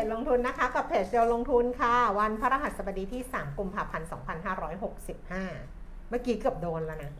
[0.00, 7.10] ครับอัปเดตเทรนด์ลงทุนนะคะ กับเพจเดียวลงทุนค่ะ วันพฤหัสบดีที่ 3 กุมภาพันธ์ 2565 เมื่อกี้เกือบโดนแล้วนะ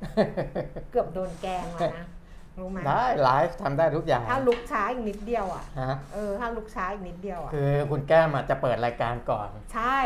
[0.90, 2.06] เกือบโดนแกงแล้วนะ
[2.58, 9.98] รู้ไหมได้ไลฟ์ทำได้ทุกอย่าง ถ้าลุกช้าอีกนิดเดียวอะฮะเออถ้าลุกช้าอีกนิดเดียวอะคือคุณแก้มอะจะเปิดรายการก่อน ใช่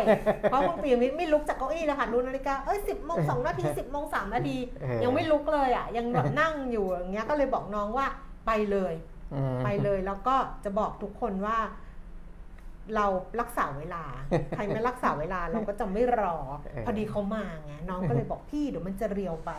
[0.42, 8.06] เพราะคุณปียมิตรไม่ลุกจากเก้าอี้เลยค่ะดูนาฬิกาเอ้ยสิบโมงสองนาทีสิบโมงสามนาทีเออยังไม่ลุกเลยอะ ยังแบบนั่งอยู่อย่างเงี้ยก็เลยบอกน้องว่า
[8.46, 8.94] ไปเลย
[9.34, 11.58] อืมไปเลยแล้วก็จะบอกทุกคนว่า
[12.96, 13.06] เรา
[13.40, 14.04] รักษาเวลา
[14.56, 16.36] ใครไม่รักษาเวลาเราก็จะไม่รอ
[16.86, 19.52] พอดีเขามาไงน้องก็เลยบอกพี่เดี๋ยวมันจะเรียวไป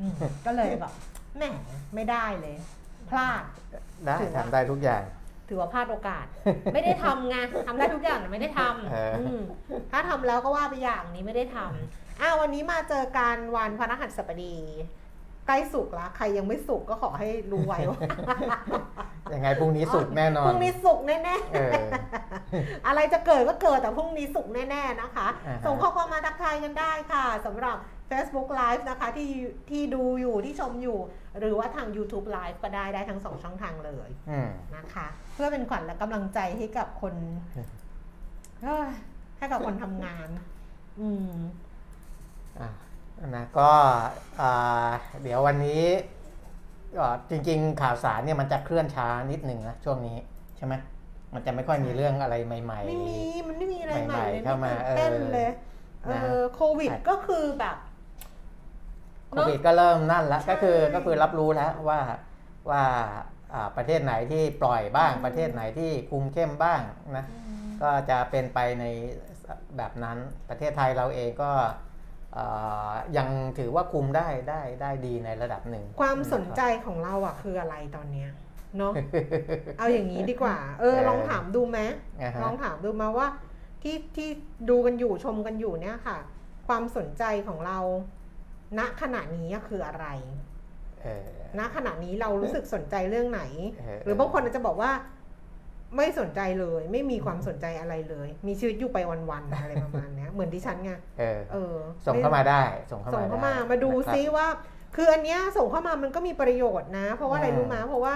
[0.00, 0.14] อืม
[0.46, 0.92] ก็เลยแบบ
[1.36, 1.42] แหม
[1.94, 2.56] ไม่ได้เลย
[3.10, 3.42] พลาด
[4.04, 5.02] ได้ถือว่าทำได้ทุกอย่าง
[5.48, 6.26] ถือว่าพลาดโอกาส
[6.74, 8.60] ไม่ได้ทำไงทำได้ทุกอย่างแต่ไม่ได้ท
[8.92, 9.40] เออำอืม
[9.90, 14.56] ถ้าทำแล้วก็ว่าไปอย่างนี้ไม่ได้ทำอ้าววันนี้มาเจอกันวันพฤหัสบดี
[15.46, 17.98] ใกล้สุกแล้วใครยังไม่สุกก็ขอให้รู้ไว้ว่า
[19.34, 27.76] ยังไงพรุ่งนี้สุกร์แน่นอพนรุ่งนี้สุกแน่เออๆอะไรจะเกิดก็เกิดแต่พรุ่งนี้สุกแน่ๆนะคะอ่าฮะส่งข้อความมาทักทายกันได้ค่ะสำหรับ
[28.10, 29.30] Facebook Live นะคะที่
[29.70, 30.98] ที่ดูอยู่ที่ชมอยู่
[31.38, 37.14] หรือว่าทาง YouTube Live ก็ได้ได้ทั้งสองช่องทางเลยอืมนะคะ เพื่อเป็นขวัญและกำลังใจให้กับคน
[38.62, 38.90] เอ้ย
[39.38, 40.28] ให้กับคนทำงาน
[41.00, 41.32] อืม
[42.60, 42.70] อะ
[43.36, 43.70] นะก็
[44.40, 44.90] อ่า
[45.22, 45.82] เดี๋ยววันนี้
[46.20, 46.21] ก็
[47.30, 50.16] จริง ๆ ข่าวสารเนี่ยมันจะเคลื่อนช้านิดหนึ่งนะช่วงนี้
[50.56, 50.74] ใช่ไหม
[51.34, 53.16] มันจะไม่ค่อยมีเรื่องอะไรใหม่ไม่มี
[53.48, 55.50] มันไม่มีอะไรใหม่ใหม่เลยๆเข้ามาไตื่นเต้นเออเลย
[56.04, 62.00] เอนะอโควิดก็คือแบบๆโควิดก็เริ่มนั่นแล้วใช่ก็คือก็คือรับรู้แล้วว่า
[62.70, 62.82] ว่า
[63.54, 66.80] อ่าประเทศไหนที่ปล่อยบ้างอืมประเทศไหนที่คุมเข้มบ้าง
[67.16, 67.24] นะ
[67.82, 68.84] ก็จะเป็นไปใน
[69.76, 71.72] แบบนั้นประเทศไทยเราเองก็เอ่อ
[73.16, 73.28] ยัง
[73.58, 78.30] ถือว่าคุมได้ได้ได้ดีในระดับหนึ่ง ความสนใจของเราอะคืออะไรตอนเนี้ย
[78.78, 78.92] เนาะ
[79.78, 81.78] เอาอย่างนี้ดีกว่า เออเออลองถามดูไหม
[82.20, 83.26] อ่าฮะลองถามดูมาว่า
[83.82, 84.28] ที่ที่
[84.70, 86.18] ดูกันอยู่ชมกันอยู่เนี่ยค่ะ
[86.68, 87.78] ความสนใจของเรา
[88.78, 90.06] ณขณะนี้อะคืออะไร
[91.02, 91.28] เออ
[91.58, 93.42] ณขณะนี้เรารู้สึกสนใจเรื่องไหน
[93.74, 94.90] เออหรือบางคนอาจจะบอกว่า
[95.96, 98.98] ไม่สนใจเลย ไม่มีความสนใจอะไรเลย มีชีวิตอยู่ไป
[99.30, 101.76] วันๆอะไรประมาณเนี้ยเหมือนดิฉันไงเออเออ
[102.06, 104.46] ส่งเข้ามาได้ ส่งเข้าส่งมาเข้าได้มามาดูนะครับซิว่า
[104.96, 108.14] คืออันเนี้ยส่งเข้ามามันก็มีประโยชน์นะ เพราะว่าอะไรอืมรู้ไหมเพราะว่า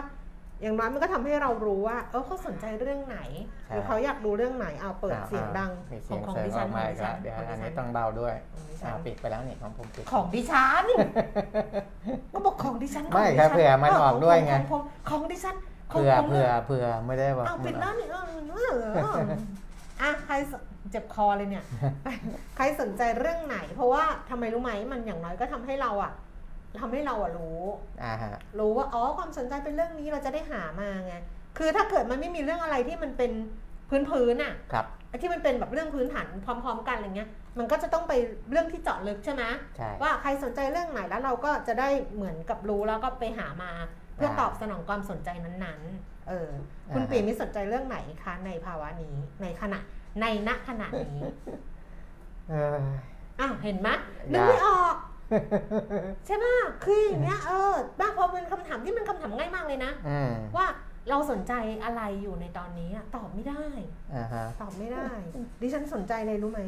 [0.63, 3.19] อย่างน้อยมันก็ทำให้เรารู้ว่า เออเขาสนใจเรื่องไหน
[3.67, 10.85] ใช่หรือเขาอยากดูเรื่องไหนเอาเปิดอ่าเสียงดังมีขเสีอยงงของเสริดิมฉัอนอกขอมางดิอีกฉัแล้วนเดี๋ยวของดิอันฉันี้นต้องเบาด้วยของดิฉัอ่านปิดไปแล้วนี่ของผมปิดของดิฉัน
[12.33, 19.19] ก็บอกของดิฉันไม่ของดิครับฉันเผื่อมันออกด้วยไงของของของดิฉันของ เผื่อผมเผื่อเผื่อไม่ได้ว่าเอาปิดแล้วนี่เออเออเออ
[20.03, 20.53] อะใครส
[20.91, 21.65] เจ็บคอเลยเนี่ย
[22.57, 26.13] ใครสนใจเรื่องไหน เพราะว่าทำไมรู้ไหมมันอย่างน้อยก็ทำให้เราอะ
[26.81, 27.61] ทำให้เราอะรู้
[28.03, 31.15] อ่าฮะรู้ว่าอ๋อความสนใจเป็นเรื่องนี้เราจะได้หามาไง
[31.59, 33.33] คือถ้าเกิดมันไม่มีเรื่องอะไรที่มันเป็น
[33.89, 38.13] พื้นพื้นๆอะครับไอ้ที่มันเป็นแบบเรื่องพื้นฐานพร้อม ๆ กันอะไรเงี้ย มันก็จะต้องไป
[38.51, 39.43] เรื่องที่เจาะลึกใช่ไหม
[39.77, 43.73] ใช่ว่าใครสนใจเรื่องไหนแล้วเราก็จะได้เหมือนกับรู้แล้วก็ไปหามา
[44.17, 46.51] เพื่อตอบสนองความสนใจนั้นๆ เออ
[46.95, 49.79] คุณปีมิสนใจเรื่องไหนคะในภาวะนี้ ในขณะ
[50.21, 51.21] ในณขณะนี้
[52.49, 52.83] เออ
[53.41, 54.01] อ้าวเห็นไหมยาก
[54.33, 54.97] นึกไม่ออก
[56.27, 56.47] ใช่ไหม
[56.85, 60.67] คืออย่างเงี้ยเออบ้างพอเป็นคำถามที่มันคำถามง่ายมากเลยนะอืมว่า
[61.11, 61.53] เราสนใจ
[61.85, 63.65] อะไรอยู่ในตอนนี้อะตอบไม่ได้
[64.15, 65.09] อ่าฮะตอบไม่ได้
[65.61, 66.63] ดิฉันสนใจเลยรู้ไหม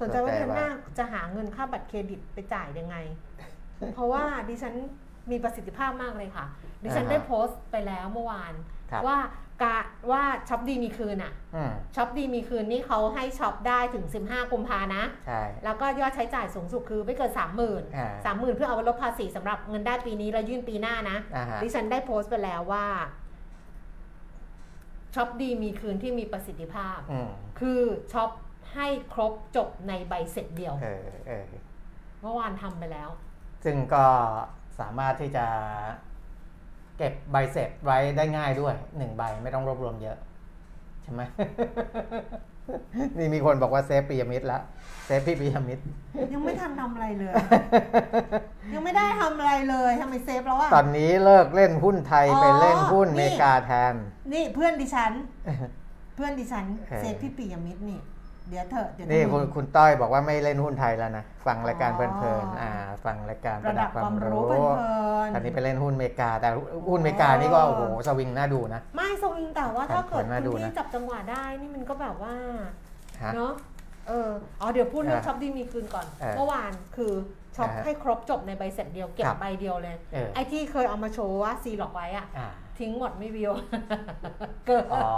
[0.00, 2.96] สนใจว่าสนใจเดือนหน้าว่าจะหาเงินค่าบัตรเครดิตไปจ่ายยังไง
[3.94, 4.74] เพราะว่าดิฉัน
[5.30, 6.44] มีประสิทธิภาพมากเลยค่ะ
[6.82, 8.52] ดิฉันได้โพสต์ไปแล้วเมื่อวาน
[8.90, 9.18] ครับว่า
[9.62, 9.78] กะ
[10.10, 22.86] ว่าช็อปดีมีคืนอะอืมช็อปดีมีคืนนี่เขาให้ช็อปได้ถึง 15กุมภานะใช่แล้วก็ยอดใช้จ่ายสูงสุดคือไม่เกิน 30,000อ่า30,000เพื่อเอาไปลดภาษีสำหรับเงินได้ปีนี้แล้วยื่นปีหน้านะอ่าฮะดิฉันได้โพสต์ไปแล้วว่า
[25.14, 27.30] ช็อปดีมีคืนที่มีประสิทธิภาพอืม
[27.60, 27.80] คือ
[28.12, 28.30] ช็อป
[28.74, 31.44] ให้ครบจบในใบเสร็จเดียวเออเออ
[32.20, 33.10] เมื่อวานทำไปแล้ว
[33.64, 34.06] ซึ่งก็
[34.78, 35.46] สามารถที่จะ
[37.00, 40.16] เก็บใบเสร็จไว้ได้ง่ายด้วยหนึ่งใบไม่ต้องรวบรวมเยอะ
[41.02, 41.22] ใช่ไหม
[43.18, 44.62] นี่มีคนบอกว่า save ปิยมิตรแล้ว
[45.06, 45.78] save พี่ปิยมิตร
[46.32, 47.32] ยังไม่ทันทำอะไรเลย
[48.74, 53.94] ยังไม่ได้ทำอะไรเลยทำไม save แล้วอะตอนนี้เลิกเล่นหุ้นไทยอ๋อไปเล่นหุ้นนี่เมกาแทน
[54.32, 55.12] นี่เพื่อนดิฉัน
[56.16, 58.00] เพื่อนดิฉันเออเซฟพี่ปียมิตรนี่
[58.50, 62.70] เดี๋ยวเถอะเดี๋ยวนี่จะคุณมีคุณต้อยบอกว่าไม่เล่นหุ้นไทยแล้วนะ ฟังรายการอ๋อเพลินๆอ่า
[63.04, 64.58] ฟังรายการประระดัดับบความความรู้รู้เพลิ
[65.26, 66.48] นตอนนี้ไปเล่นหุ้นเมกา แต่
[66.88, 72.34] หุ้นเมกานี่ก็โอ้โหสวิงน่าดูนะ ไม่สวิงแต่ว่าถ้าเกิดผลมาดูคุณนะที่จับจังหวะได้นี่มันก็แบบว่า
[73.22, 73.52] ฮะเนาะ
[74.08, 74.30] เออ
[74.60, 77.12] อ๋อเดี๋ยวพูดเรื่องอ่าช็อปดีมีคืนก่อนเออเมื่อวานคือ
[77.56, 82.48] ช็อปอ่าให้ครบจบในใบเสร็จเดียวเก็บครับใบเดียวเลยเออไอ้ที่เคยเอามาโชว์ว่าซีหลอกไว้อะอ่า
[82.80, 83.52] ทิ้งหมดไม่วิว
[84.66, 85.10] เกินอ๋อ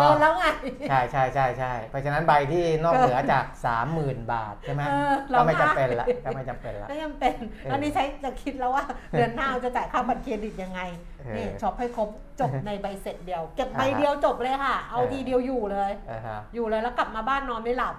[0.00, 0.44] เกินแล้วไง
[0.88, 3.44] ใช่ใช่ใช่ใช่เพราะฉะนั้นใบที่นอกเหนือจาก
[3.88, 10.80] 30,000 บาทใช่ไหมเออก็ไม่เราจำเป็นได้ละก็ไม่จำเป็นละ ก็ยังเป็นเอออันนี้ใช้จะคิดแล้วว่า เดือนหน้าจะจ่ายค่าบัตรเครดิตยังไง
[11.20, 12.08] เออนี่ช็อปให้ครบ
[12.40, 17.94] จบในใบเสร็จเดียว เก็บใบอ่าฮะเดียวจบเลยค่ะ เอาเออ ทีเดียวอยู่เลย อ่าฮะอยู่เลยแล้วกลับมาบ้านนอนไม่หลับ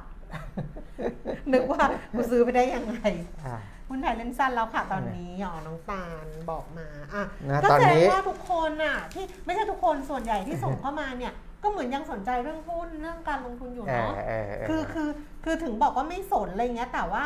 [1.54, 1.84] นึกว่า
[2.14, 2.98] กูซื้อไปได้ยังไง
[3.46, 3.56] อ่า
[3.90, 11.34] หุ้นไทยเล่นสั้นแล้วค่ะตอนนี้อ๋อน้องตาลบอกมาอะนะก็ตอนแสดนี้งว่าทุกคนน่ะที่ไม่ใช่ทุกคนส่วนใหญ่ที่ส่งเข้ามาเนี่ย
[11.64, 15.10] ก็เหมือนยังสนใจเรื่องหุ้นเรื่องการลงทุนอยู่เออเนาะเออเออคือคือ
[15.44, 17.26] คือถึงบอกว่าไม่สนอะไรเงี้ยแต่ว่า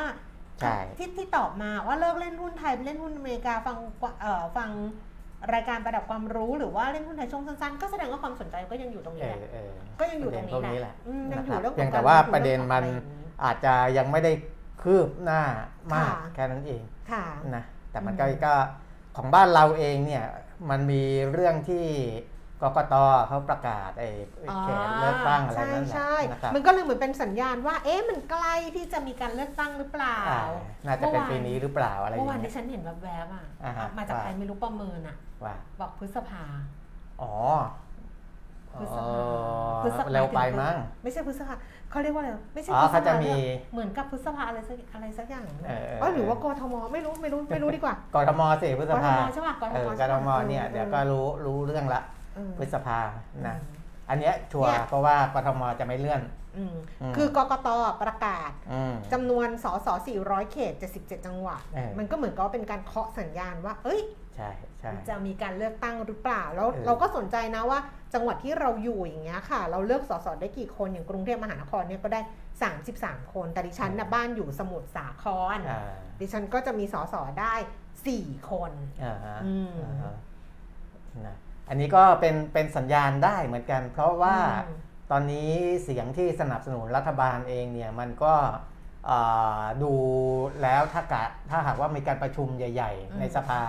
[0.61, 3.77] ใช่ที่ที่ตอบมาว่าเลิกเล่นหุ้นไทยไปเล่นหุ้นอเมริกาฟัง
[4.21, 4.69] เอ่อฟัง
[5.53, 14.31] รายการประดับความรู้หรือว่าเล่นหุ้นไทยช่วงสั้นๆ ก็แสดงว่าความสนใจก็ยังอยู่ตรงเอนี้แหอละเออก็ยังอยู่ตรงประเด็นี้พวกแหละแหละอืมยันะงอครัยู่บเรื่องขเพีอยงงกาแต่รว่าลงทุประเด็นมันรื่องของอะไรอาจจะยังไม่ได้
[14.81, 15.41] คืบหน้า
[15.93, 18.53] มากค่ะแค่นั้นเองค่ะนะแต่มันอืมก็ก็
[19.17, 20.25] ของบ้านเราเองเนี่ย
[20.69, 21.85] มันมีเรื่องที่
[22.61, 22.95] กกต
[23.27, 24.09] เขาประกาศไอ้
[24.39, 30.39] ไอ้เขตเลือกตั้งอะไรนั่นแหละใช่นะคใช่รับมันก็เลยเหมือนเป็นสัญญาณว่า เอ๊ะมันใกล้ที่จะมีการเลือกตั้งหรือเปล่าอ่า
[30.85, 36.43] น่าจะเป็นปีนี้หรือเปล่าอะไรอเมื่อย่างวานเงี้ที่ยฉันเห็นแวบๆอะอ่าฮะมาจากว่าใครไม่รู้ประเมินอะว่าบอกพฤษภา
[37.21, 37.33] อ๋อ
[38.80, 41.54] พฤษอ๋ภาอพฤษภาเร็วไปมั้งไม่ใช่พฤษภา
[41.89, 52.01] เขาเรียกว่าอะไรไม่ใช่อ๋อพฤษเขาจะภามีเนี่ยเหมือนกับพฤษภาอะไรสักอะไรสักอย่างเออเออเออหรือว่ากทมไม่รู้ไม่รู้ไม่รู้ดีกว่ากทมสิพฤษกทภามใช่ป่ะกทเอมอกใช่ทปะมเนี่ยเดี๋ยวก็รู้รู้เรื่องละ
[52.36, 53.00] เออพฤษภา
[53.48, 53.77] นะอืม
[54.10, 56.22] อันเนี้ยชัวร์เนี่ยเพราะว่ากทมจะไม่เลื่อน
[56.57, 57.69] อืมอืมคือกกต
[58.01, 59.88] ประกาศอืมจำนวนสส
[60.19, 64.01] 400 เขต 77 จังหวัดเออมันก็เหมือนกับว่าเป็นการเคาะสัญญาณว่า เอ้ย
[64.36, 64.50] ใช่
[64.80, 67.80] ใช่จะมีการเลือกตั้งหรือเปล่า แล้วเออเราก็สนใจนะว่า
[68.13, 72.21] จังหวัดที่เราอยู่อย่างเงี้ยค่ะ เราเลือกสสได้กี่คนอย่างกรุงเทพมหานครเนี่ยก็ได้
[72.77, 75.25] 33 คน แต่ดิฉันนะบ้านอยู่สมุทรสาค
[75.56, 75.81] รอ่า
[76.19, 77.53] ดิฉันก็จะมีสสได้
[78.06, 78.71] 4 คน
[79.03, 80.15] อ่าฮะอืมอ่าฮะ
[81.25, 81.35] นะ
[81.69, 84.77] อันนี้ก็เป็นเป็นสัญญาณได้เหมือนกัน เพราะว่าอืม
[85.12, 85.51] ตอนนี้
[85.83, 88.33] เสียงที่สนับสนุนรัฐบาลเองเนี่ยมันก็
[89.09, 89.94] อ่าดู
[90.62, 93.62] แล้วถ้ากะถ้าหากว่ามีการประชุมใหญ่อืมๆในสภา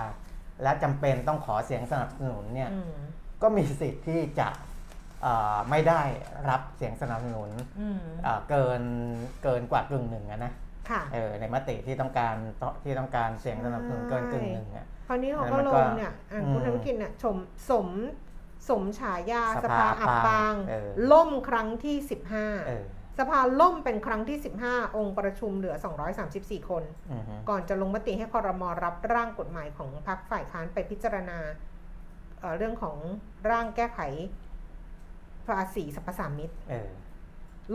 [0.63, 2.93] และจำเป็นต้องขอเสียงสนับสนุนเนี่ยอืม
[3.41, 4.49] ก็มีสิทธิ์ที่จะ
[5.25, 6.01] อ่าไม่ได้
[6.49, 7.49] รับเสียงสนับสนุน
[7.79, 8.81] อืมอ่าเกิน
[9.43, 10.53] เกินกว่ากึ่งหนึ่งอะนะ
[10.89, 12.35] ค่ะเออในมติที่ต้องการ
[12.83, 17.37] ที่ต้องการเสียงสนับสนุนเกินกึ่งหนึ่งอะคราวนี้เขาแล้วก็มันลก็งเนี่ยอะอืมคุณธนกิจเนี่ยชม
[17.69, 17.87] สม
[18.69, 22.71] สมฉายาสสภาภาอับปางเออล่มครั้งที่เอ15อ
[23.19, 24.37] สภาล่มเป็นครั้งที่
[24.67, 25.75] 15 องค์ประชุมเหลือ
[26.21, 31.39] 234 คนอือฮึก่อนจะลงมติให้คอรมอรับร่างกฎหมายของพรรคฝ่ายค้านไปพิจารณา
[32.41, 32.97] เอ่อเรื่องของ
[33.49, 33.99] ร่างแก้ไข
[35.47, 36.89] ภาษีสรรพสามิตเออ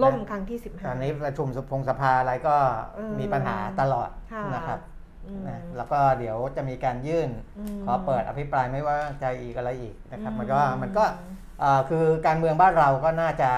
[0.02, 2.56] ล่มครั้งที่ตอน15นี้ประชุมสภงสภาอะไรก็
[2.94, 4.80] เออมีปัญหาตลอดค่ะนะครับ
[5.26, 7.30] อืมนะแล้วก็เดี๋ยวจะมีการยื่น
[7.76, 11.04] มขอเปิดอภิปรายไม่ไว่าใจอีกอะไรอีกนะครับ มันก็อืมันก็
[11.60, 13.50] เอ่อคือการเมืองบ้านเราก็น่าจะ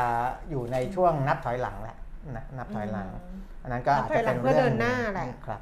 [0.50, 1.96] อยู่ในช่วงนับถอยหลังแหละ
[2.36, 3.16] นะนับถอยหลังม
[3.62, 5.60] อันนั้นก็อาจจะเป็นนับถอยหลังเพื่อเรื่องเดินหน้าแหละครับ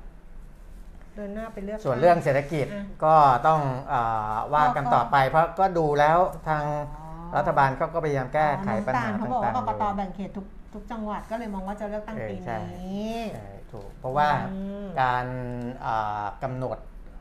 [1.16, 3.14] เดินหน้าไปเลือก ส่วนเรื่องเศรษฐกิจอะก็
[3.46, 3.94] ต้องเอ
[4.32, 6.18] อว่ากันต่อไป เพราะก็ดูแล้ว
[6.48, 6.64] ทาง
[6.96, 15.26] อ๋อรัฐบาลเขาก็พยายามแก้ไขปัญหาน้ำตลเขาต่บอกว่าางกๆกตอยู่แบ่งเขตทุกทุกจังหวัดก็เลยมองว่าจะเลือกตั้งเออปีใช่นี้ใช่ถูกเพราะว่าอืมการ
[15.82, 16.78] เอ่อกำหนด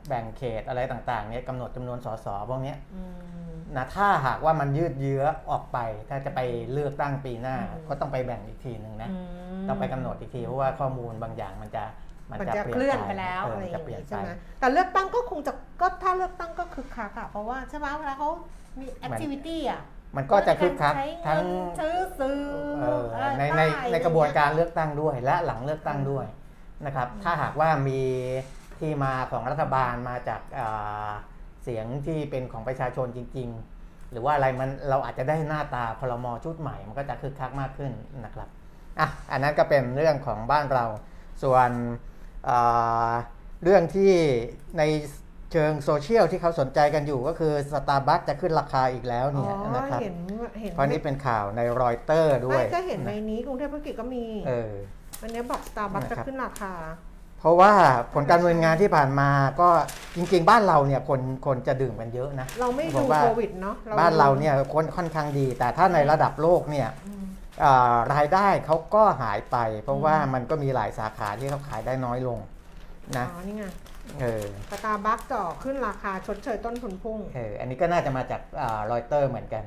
[0.08, 6.40] แบ่งเขตอะไรต่างๆเนี่ยกำหนดจำนวนสสพวกเนี้ยอืมนะถ้าหากว่ามันยืดเยื้อออกไป ถ้าจะไป
[6.72, 9.10] เลือกตั้งปีหน้าอืมก็ต้องไปแบ่งอีกทีหนึ่งนะ
[9.62, 11.84] มต้องไปกำหนดอีกทีเพราะว่าข้อมูลบางอย่างมันจะ
[12.30, 18.28] มันจะเคลื่อนไปแล้วเอะไรอย่างจะเปลี่ยนนี้ไปใช่ไหมแต่เลือกตั้งก็คงจะก็ถ้าเลือกตั้งก็คึกคักอะเพราะว่าใช่ไหมเวลาเขา
[18.80, 19.82] มี activity อะ
[20.16, 22.40] มันก็จะคึกคักใช้ทั้งเงินซื้อสื่อ
[22.80, 26.26] เอออะไรในในป้ายในกระบวนการเลือกตั้งด้วย และหลังเลือกตั้งด้วย
[26.86, 28.00] นะครับถ้าหากว่ามี
[28.78, 31.10] ที่มาของรัฐบาลมาจากอ่า
[31.64, 33.50] เสียงที่เป็นของประชาชนจริง
[34.12, 37.92] หรือว่าอะไรมันเราอาจจะได้หน้าตาครมชุดใหม่ มันก็จะคึกคักมากขึ้น
[38.24, 38.48] นะครับ
[39.00, 40.84] อะอันนั้นก็เป็นเรื่องของบ้านเรา
[41.42, 41.70] ส่วน
[43.62, 44.12] เรื่องที่
[44.78, 44.82] ใน
[45.52, 50.16] เชิงโซเชียลที่เขาสนใจกันอยู่ก็คือสตาร์บัคจะขึ้นราคาอีกแล้วเนี่ยนะครับเห็น
[50.60, 54.72] เห็นเพราะนี่เป็นข่าวในรอยเตอร์ด้วยก็เห็นในนี้กรุงเทพธุรกิจก็มีเออ
[55.22, 56.72] อันนี้บอกสตาร์บัคจะขึ้นราคา
[57.40, 57.72] เพราะว่า
[58.14, 59.68] ผลการดำเนินงานที่ผ่านมาก็
[60.16, 66.88] จริง ๆ บ้านเราเนี่ยคนคนจะดื่มกันเยอะนะ เราไม่ดูโควิดเนาะบ้านเราเนี่ยคนค่อนข้างดี แต่ถ้าในระดับโลกเนี่ย
[68.14, 72.38] รายได้เขาก็หายไป เพราะว่ามันก็มีหลายสาขาที่เขาขายได้น้อยลง
[73.18, 73.64] นะอ๋อนี่ไง
[74.20, 78.40] เออสตาร์บัคจ่อขึ้นราคาชดเชยต้นทุนพุ่งเอออันนี้ก็น่าจะมาจาก
[78.92, 79.64] รอยเตอร์เหมือนกัน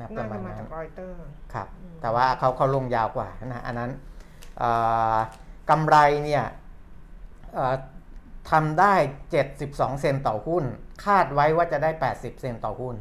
[0.00, 1.16] นะประมาณนั้นรอยเตอร์
[1.54, 1.68] ครับ
[2.02, 3.90] แต่ว่าเขาเขาลงยาวกว่านะอันนั้น
[5.70, 6.44] กำไรเนี่ย
[8.50, 8.94] ทำได้
[9.46, 10.64] 72 เซนต่อหุ้น
[11.04, 12.96] คาดไว้ว่าจะได้ 80 เซนต่อหุ้น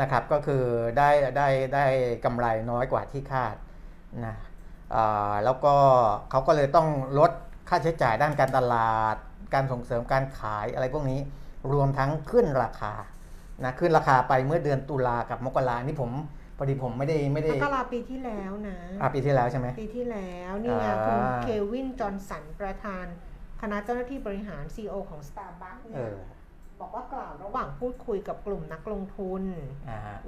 [0.00, 0.64] นะครับก็คือ
[0.98, 1.86] ได้ได้ได้
[2.24, 3.54] กำไรน้อยกว่าที่คาด
[4.26, 4.36] นะ
[5.44, 5.74] แล้วก็
[6.30, 7.30] เขาก็เลยต้องลด
[7.68, 9.16] ค่าใช้จ่ายด้านการตลาด
[9.54, 11.20] การส่งเสริมการขายอะไรพวกนี้
[11.72, 12.92] รวมทั้งขึ้นราคา
[13.64, 16.10] นะขึ้นราคาไปเมื่อเดือนตุลากับมกรานี่ผม
[16.56, 23.06] พอดีผมไม่ได้ไม่ได้มกราปีที่แล้วนะอ่าปีที่แล้วใช่ไหมปีที่แล้วนี่ไงคุณเควินจอห์นสันประธาน
[23.60, 26.10] คณะเจ้าหน้าที่บริหาร CEO ของ Starbucks เนี่ย
[26.80, 29.42] บอกว่ากล่าวระหว่างพูดคุยกับกลุ่มนักลงทุน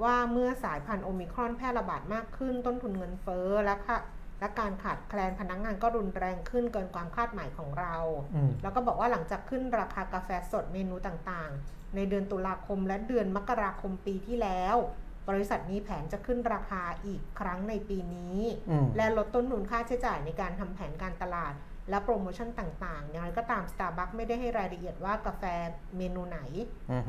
[0.03, 3.97] ว่าเมื่อสายพันธุ์โอมิครอนแพร่ระบาดมากขึ้นต้นทุนเงินเฟ้อและค่ะ
[4.39, 7.95] และการขาดแคลนพนักงงานก็รุนแรงขึ้นเกินความคาดหมายของเรา
[8.61, 14.75] แล้วก็บอกว่าหลังจากขึ้นราคากาแฟสดเมนูต่างๆ ในเดือนตุลาคมและเดือนมกราคมปีที่แล้ว
[15.29, 18.39] บริษัทมีแผนจะขึ้นราคาอีกครั้งในปีนี้
[18.97, 21.53] และลดต้นทุนค่าใช้จ่ายในการทำแผนการตลาด
[21.89, 25.43] และโปรโมชั่นต่างๆอย่างไรก็ตาม Starbucks ไม่ได้ให้รายละเอียดว่ากาแฟ
[25.97, 26.39] เมนูไหน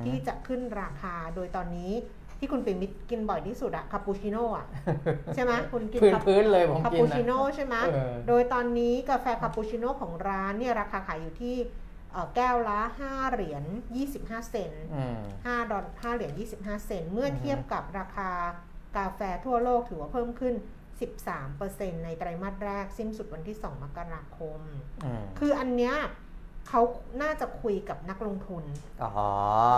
[0.04, 1.92] ที่จะขึ้นราคาโดยตอนนี้
[2.38, 4.66] ที่คุณปิมิตกินบ่อยที่สุดอะคาปูชิโน่อะ
[5.34, 7.74] ใช่ไหมคุณกินพื้นเลยผมกินคาปูชิโน่ใช่ไหม
[8.28, 11.56] โดยตอนนี้กาแฟคาปูชิโน่ของร้านเนี่ยราคาขายอยู่ที่
[12.36, 13.64] แก้วละ 5 เหรียญ
[14.06, 14.86] 25 เซนต์
[15.26, 18.30] 5ดอล5เหรียญ 25 เซนต์เมื่อเทียบกับราคา
[18.96, 20.54] กาแฟทั่วโลกถือว่าเพิ่มขึ้น
[21.12, 24.60] 13%ในไตรมาสแรก สิ้นสุดวันที่ 2 มกราคม
[25.38, 25.96] คืออันเนี้ย
[26.70, 26.82] เขา
[27.22, 28.64] น่าจะคุยกับนักลงทุน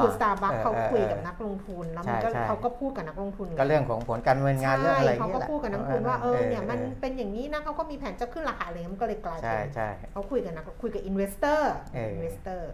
[0.00, 9.68] คือสตาร์บัคเขาคุยกับนักลงทุน แล้วมันก็เขาก็พูดกับนักลงทุน ก็เรื่องของผลการดำเนินงานเรื่องอะไรเขาก็พูดกับนักลงทุนว่าเออเนี่ยมันเป็นอย่างนี้นะเขาก็มีแผนจะขึ้นราคาอะไรมันก็เลยกลายเป็น
[10.12, 12.70] เขาคุยกับนักคุยกับ investor investor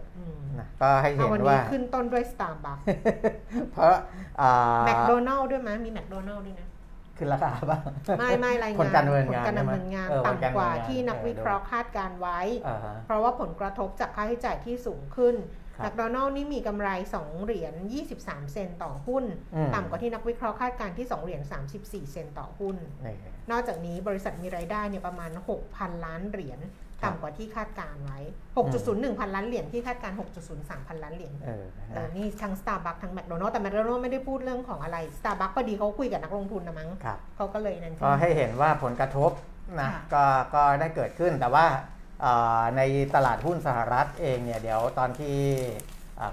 [0.81, 2.77] ก็ให้เห็นว่าขึ้นต้นด้วยสตาร์บัค
[3.71, 3.95] เพราะ
[4.85, 6.67] แมคโดนัลล์ด้วยมั้ยมีแมคโดนัลล์ด้วยนะ
[7.17, 7.81] ขึ้นราคาบ้าง
[8.19, 12.39] ไม่ไม่รายงานผลการดำเนินงานดำเนินงานต่ำกว่าที่นักวิเคราะห์คาดการณ์ไว้
[13.05, 15.35] เพราะว่าผลกระทบจากค่าใช้จ่ายที่สูงขึ้น
[15.77, 17.73] แมคโดนัลล์นี่มีกำไร 2 เหรียญ
[18.13, 19.25] 23 เซนต์ต่อหุ้น
[19.75, 21.41] ต่ำกว่าที่นักวิเคราะห์คาดการณ์ที่ 2 เหรียญ
[21.77, 22.77] 34 เซนต์ต่อหุ้น
[23.51, 25.31] นอกจากนี้บริษัทมีรายได้เนี่ยประมาณ
[25.67, 26.59] 6,000 ล้านเหรียญ
[27.05, 28.19] ต่ำกว่าที่คาดการไว้
[28.69, 30.11] 6.01 พันล้านเหรียญที่คาดการ
[30.49, 36.89] 6.03 พันล้านเหรียญเออนี่ทั้ง Starbucks ทั้ง McDonald's แต่ McDonald's ไม่ได้พูดเรื่องของอะไร Starbucks พอดีเขาคุยกับนักลงทุนนะมั้ง
[37.35, 39.31] เขาก็เลยนั่นก็ให้เห็นว่าผลกระทบ
[39.79, 40.23] นะก็
[40.55, 41.65] ก็ได้เกิดขึ้นแต่ว่า
[42.77, 42.81] ใน
[43.15, 45.37] ตลาดหุ้นสหรัฐเองเนี่ยเดี๋ยวตอนที่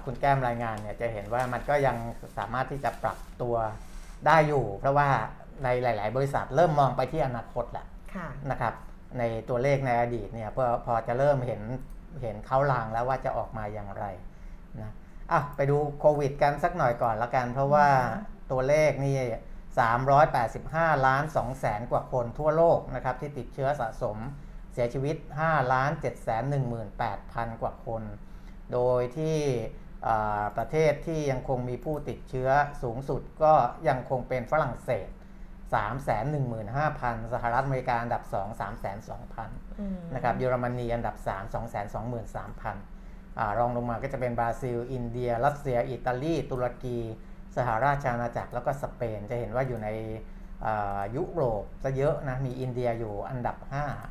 [0.05, 1.97] คุณแก้มรายงานเนี่ยจะเห็นว่ามันก็ยัง
[2.37, 3.55] สามารถที่จะปรับตัว
[4.27, 5.09] ได้อยู่ เพราะว่า
[5.63, 7.85] ในหลาย ๆ บริษัทเริ่มมองไปที่อนาคตแหละ
[8.51, 8.73] นะครับ
[9.19, 11.61] ในตัวเลขในอดีตเนี่ยพอพอจะเริ่มเห็น
[12.21, 14.05] เห็นเขาลางแล้วว่าจะออกมาอย่างไร
[14.81, 14.91] นะ
[15.31, 17.87] อะไปดูโควิดกันสักหน่อยก่อนละกัน เพราะว่า
[18.51, 19.17] ตัวเลขนี่
[19.91, 24.17] 385 ล้าน2แสนกว่าคนทั่วโลกนะครับที่ติดเชื้อสะสม
[24.73, 25.15] เสียชีวิต
[25.45, 26.43] 5ล้าน7แสน
[26.87, 28.03] 18พันกว่าคน
[28.73, 29.37] โดยที่
[30.57, 32.49] ประเทศที่ยังคงมีผู้ติดเชื้อ
[32.83, 33.53] สูงสุดก็
[33.87, 35.09] ยังคงเป็นฝรั่งเศส
[35.71, 38.33] 315,000 สหรัฐอเมริกาอันดับ 2
[39.21, 41.29] 302,000นะครับเยอรมนีอันดับ 3
[42.03, 46.99] 223,000อรองลงมาก็จะเป็นบราซิล อินเดีย รัสเซีย อิตาลี ตุรกี
[47.57, 49.89] สหราชอาณาจักรแล้วก็สเปนจะเห็นว่าอยู่ใน
[51.15, 53.57] ยุโรปซะเยอะนะมีอินเดียอยู่อันดับ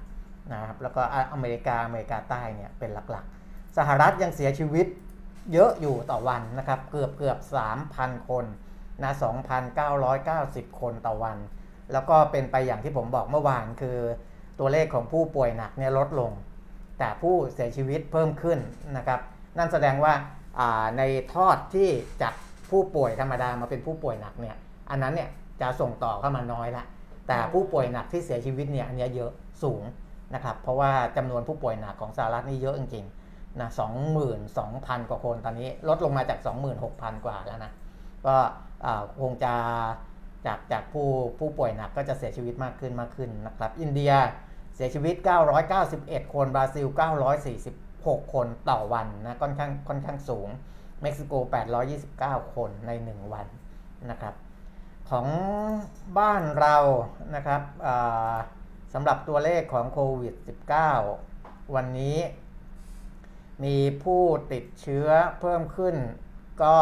[0.01, 1.03] 5 นะครับแล้วก็
[1.33, 4.87] อเมริกาอเมริกาใต้เนี่ยเป็นหลักๆ สหรัฐยังเสียชีวิต
[5.53, 7.39] เยอะอยู่ต่อวันนะครับเกือบเกือบ
[7.83, 8.45] 3,000 คน
[9.05, 9.13] นะ
[9.91, 11.39] 2,990 คนต่อวัน
[11.93, 13.99] แล้วก็เป็นไปอย่างที่ผมบอกเมื่อวานคือ
[14.59, 16.33] ตัวเลขของผู้ป่วยหนักเนี่ยลดลง
[16.99, 18.59] แต่ผู้เสียชีวิตเพิ่มขึ้น
[18.97, 19.21] นะครับ
[19.59, 20.13] นั่นแสดงว่า
[20.99, 21.03] ใน
[21.35, 21.89] ทอดที่
[22.23, 22.35] จาก
[22.71, 24.57] ผู้ป่วยธรรมดามาเป็นผู้ป่วยหนักเนี่ย
[24.91, 25.31] อันนั้นเนี่ย
[25.61, 26.85] จะส่งต่อเข้ามาน้อยละ
[27.29, 29.31] แต่ผู้ป่วยหนักที่เสียชีวิตเนี่ยอันนี้เยอะ
[29.63, 29.83] สูง
[30.35, 33.71] นะครับ เพราะว่าจำนวนผู้ป่วยหนักของสหรัฐนี่เยอะจริงๆนะ
[34.39, 36.39] 22,000กว่าคนตอนนี้ลดลงมาจาก
[36.83, 37.73] 26,000 กว่าแล้วนะ
[38.27, 38.37] ก็
[39.21, 39.55] คงจะ
[40.47, 41.09] จากจากผู้
[41.39, 44.13] ผู้ป่วยหนักก็จะเสียชีวิตมากขึ้นมากขึ้นนะครับ อินเดีย
[44.75, 45.15] เสียชีวิต
[45.75, 46.87] 991 คนบราซิล
[47.61, 50.49] 946 คนต่อวันนะค่อนข้างค่อนข้างสูง
[51.03, 51.33] เม็กซิโก
[51.95, 53.47] 829 คนใน 1 วัน
[54.11, 54.35] นะครับ
[55.11, 55.27] ของ
[56.19, 56.77] บ้านเรา
[57.35, 57.63] นะครับ
[58.95, 60.35] สำหรับตัวเลขของโควิด
[61.05, 62.19] -19 วันนี้
[63.65, 64.23] มีผู้
[64.53, 65.09] ติดเชื้อ
[65.41, 65.97] เพิ่มขึ้น
[66.63, 66.75] ก็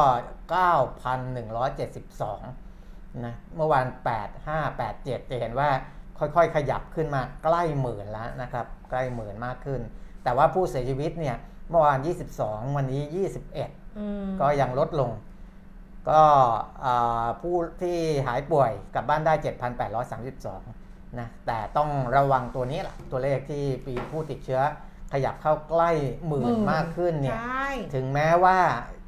[1.12, 3.86] 9,172 นะ เมื่อวาน
[4.34, 5.70] 85 87 จะเห็นว่า
[6.18, 9.80] ค่อยๆ ขยับขึ้นมาใกล้หมื่นแล้วนะครับ ใกล้หมื่นมากขึ้น
[10.24, 11.36] แต่ว่าผู้เสียชีวิตเนี่ย
[11.70, 11.98] เมื่อวาน
[12.38, 13.02] 22 วันนี้
[13.50, 15.10] 21อืมก็ยังลดลง
[16.10, 16.22] ก็
[16.84, 19.34] อ่าผู้ที่หายป่วยกลับบ้านได้
[20.06, 24.62] 7,832 นะ แต่ต้องระวังตัวนี้แหละ ตัวเลขที่ปีผู้ติดเชื้อ
[25.12, 25.90] ขยับเข้าใกล้
[26.26, 28.58] หมื่นมากขึ้นเนี่ยใช่ถึงแม้ว่า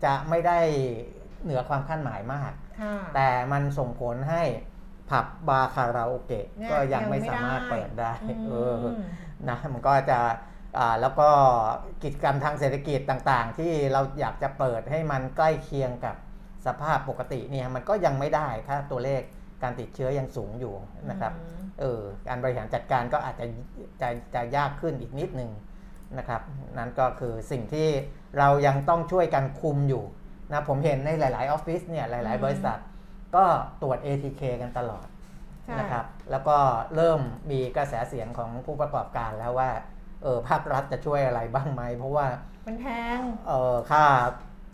[0.05, 0.59] จะไม่ได้
[1.43, 4.43] เหนือความคาดหมายมากค่ะแต่มันส่งผลให้
[5.11, 8.81] ผับบาร์คาราโอเกะเนี่ยก็ยังยังไม่ไม่สามารถได้เปิดได้อืมเออ
[9.49, 10.19] นะมันก็จะ
[10.79, 11.29] อ่าแล้วก็
[12.03, 16.17] กิจกรรมทางเศรษฐกิจต่างๆ ที่เราอยากจะเปิดให้มันใกล้เคียงกับ
[16.67, 19.23] สภาพปกติเนี่ยมันก็ยังไม่ได้ถ้าตัวเลข
[19.63, 20.75] การติดเชื้อยังสูงอยู่
[21.11, 23.47] นะครับอืมเออการบริหารจัดการก็อาจจะ
[24.01, 25.51] จะจะยากขึ้นอีกนิดนึง
[26.19, 26.43] นะครับ
[26.79, 27.89] นั่นก็คือสิ่งที่
[28.39, 30.05] เรายังต้องช่วยกันคุมอยู่
[30.53, 32.79] นะผมเห็นในหลาย ๆ ออฟฟิศเนี่ยหลายอืมๆบริษัท
[33.37, 33.45] ก็
[33.83, 35.07] ตรวจ ATK กันตลอด
[35.65, 36.57] ใช่นะครับแล้วก็
[36.95, 39.71] เริ่มมีกระแสเสียงของผู้ประกอบการแล้วว่า
[40.23, 42.27] เออภาครัฐจะช่วยอะไรบ้างไหมเพราะว่า
[42.67, 42.87] มันแพ
[43.17, 44.05] งเออค่า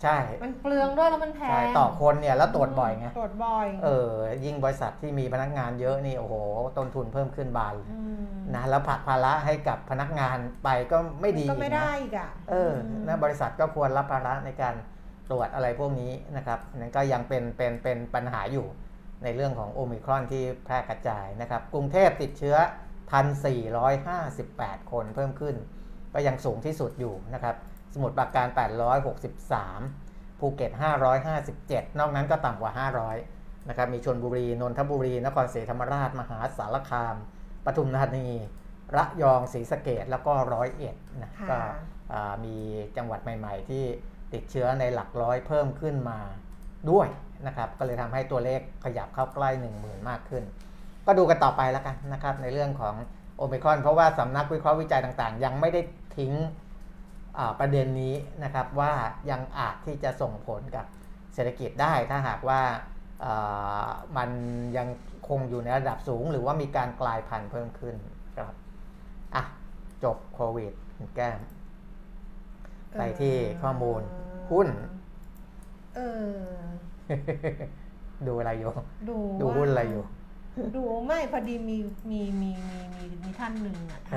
[0.02, 4.12] ใช่ มันเปลืองด้วยแล้วมันแพใช่งต่อคนเนี่ยแล้วตรวจบ่อยไงตรวจบ่อยเออ
[4.44, 6.34] ยิ่งบริษัทที่มีพนักงานเยอะนี่โอ้โห
[6.78, 8.20] ต้นทุนเพิ่มขึ้นบานเลยม
[8.54, 12.72] นะแล้วผลักภาระให้กับพนักงานไปก็ไม่ดีก็ไม่อีกได้นะอีกอะเออ
[13.06, 14.74] นะบริษัทก็ควรรับภาระในการ
[15.30, 18.66] ตรวจอะไรพวกนี้นะครับนั่นก็ยังเป็นเป็นเป็นปัญหาอยู่
[19.24, 22.56] ในเรื่องของโอมิครอนที่แพร่กระจายนะครับ กรุงเทพติดเชื้อ
[23.58, 25.54] 1,458 คนเพิ่มขึ้น
[26.14, 27.54] ก็ยังสูงที่สุดอยู่นะครับ
[27.94, 28.46] สมุทรปราการ
[29.24, 30.70] 863 ภูเก็ต
[31.34, 32.72] 557 นอกนั้นก็ต่ำกว่า
[33.20, 37.16] 500 นะครับ มีชนบุรี นนทบุรี นครศรีธรรมราช มหาสารคาม
[37.64, 38.28] ปทุมธานี
[38.96, 41.58] ระยอง ศรีสะเกดแล้วก็ร้อยเอ็ดนะค่ะก็
[42.12, 42.56] อ่ามี
[42.96, 43.84] จังหวัดใหม่ ๆ ที่
[44.32, 46.18] ติดเชื้อในหลักร้อยเพิ่มขึ้นมา
[46.90, 47.08] ด้วย
[47.46, 50.44] นะครับ ก็เลยทำให้ตัวเลขขยับเข้าใกล้ 1 0,000 มากขึ้น
[51.06, 52.94] ก็ดูกันต่อไปแล้วกันนะครับในเรื่องของ
[53.36, 55.80] โอมิครอนเพราะว่าสำนักวิเคราะห์วิจัยต่างๆ ยังไม่ได้
[56.16, 56.65] ทิ้งอ่า
[57.58, 58.92] ประเด็นนี้นะครับว่า
[59.30, 60.86] ยังอาจที่จะส่งผลกับ
[61.34, 62.60] เศรษฐกิจได้ถ้าหากว่า
[63.24, 64.30] อ่ามัน
[64.76, 64.88] ยัง
[65.28, 67.96] คงอยู่ในระดับสูง หรือว่ามีการกลายพันธุ์เพิ่มขึ้น
[68.36, 68.54] ครับ
[69.34, 69.42] อะ
[70.04, 71.40] จบโควิดคุณแก้ม
[72.98, 74.00] ไปที่ข้อมูล
[74.50, 74.68] หุ้น
[75.94, 76.38] เออ
[78.26, 78.72] ดูอะไรอยู่
[79.08, 80.04] ดูดูว่าหุ้นอะไรอยู่
[80.76, 81.78] ดูไม่พอดีมี
[82.10, 84.16] มีมีมีมีมีท่านหนึ่งอะเอ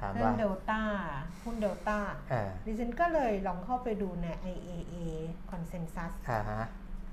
[0.00, 0.80] ถามอถามเรื่อว่างเดลต้า
[1.44, 1.98] หุ้นเดลต้า
[2.30, 4.94] เออดิฉันก็เลยลองเข้าไปดูใน IAA
[5.50, 6.64] Consensus อ่าฮะ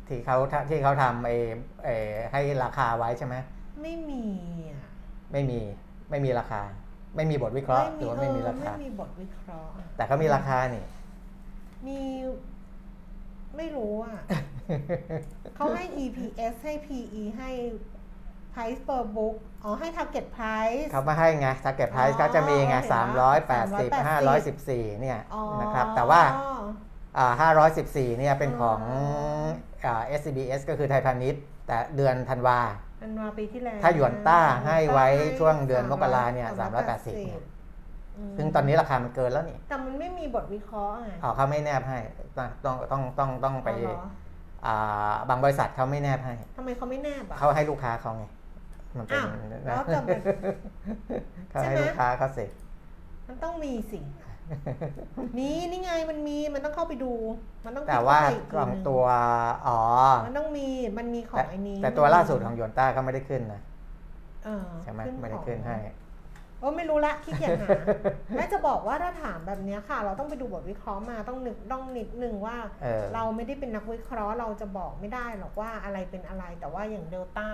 [0.08, 0.38] ที่เขา
[0.69, 1.36] ที่เขาทำไอ้
[1.84, 1.96] ไอ้
[2.32, 3.36] ให้ราคาไว้ใช่ไหม
[3.82, 4.24] ไม่มี
[4.72, 4.88] อะ
[5.32, 5.60] ไม่มี
[6.10, 6.62] ไม่มีราคา
[7.15, 10.86] ไม่มีบทวิเคราะห์หรือว่าไม่มีเออราคาไม่มีบทวิเคราะห์อะแต่เขามีราคานี่
[11.88, 12.00] มี
[13.58, 14.19] ไม่รู้อะ
[15.56, 17.50] เขาให้ EPS ให้ PE ให้
[18.56, 23.89] Price per book อ๋อ ให้ target price เขามาให้ไง target price อ๋อเขาจะมีไงเห็นแล้ว380
[24.39, 26.22] 514 เนี่ยอ๋อนะครับ แต่ว่า
[27.18, 28.80] อ่า 514 เนี่ยเป็นของ
[29.86, 32.60] อ่า SCBS ก็คือไทยพาณิชย์ แต่เดือนธันวา
[33.02, 35.08] อันวาปีที่แล้ว ถ้าหยวนต้าให้ไว้
[35.39, 36.50] ช่วงเดือน300มกราเนี่ย
[36.86, 37.44] 380เนี่ย
[38.38, 42.00] ซึ่งตอนนี้ราคามันเกินแล้วนี่ แต่มันไม่มีบทวิเคราะห์ไงอ๋อเขาไม่แนบให้
[42.38, 44.00] ต้องต้องต้องต้องต้องไปอ๋อเหรอ
[44.66, 48.26] อ่าบางบริษัทเขาไม่แนบให้ทำไมเขาไม่แนบอะเขาให้ลูกค้าเขาไง
[48.97, 50.21] มันเป็นอ้าวนะแล้วจะเป็น
[51.49, 52.45] เขาให้ใช่ไหม ลูกค้าเขาสิ
[53.27, 53.99] มันต้องมีสิ
[55.38, 57.13] มีนี่ไงมันมีมันต้องเข้าไปดู
[57.65, 59.03] มันต้องแต่ว่าคลิกขเข้อไปงอีกทีตัว
[59.67, 59.79] อ๋อ
[60.15, 63.62] นึงมันต้องมีมันมีของแต่ไอ้นี้แต่ตัวล่าสุดของหยวนต้าเขาไม่ได้ขึ้นนะ
[64.45, 65.77] เออใช่ไหมขึ้นไม่ได้ของขึ้นให้
[66.63, 67.69] โอ้ไม่รู้ละขี้เกียจหา
[68.36, 77.49] แม่จะบอกว่าถ้าถามแบบเนี้ยค่ะ เราต้องไปดูบทวิเคราะห์มาต้องนึกต้องนิดนึงว่าเออเราไม่ได้เป็นนักวิเคราะห์เราจะบอกไม่ได้หรอกว่าอะไรเป็นอะไรแต่ว่าอย่างเดลต้า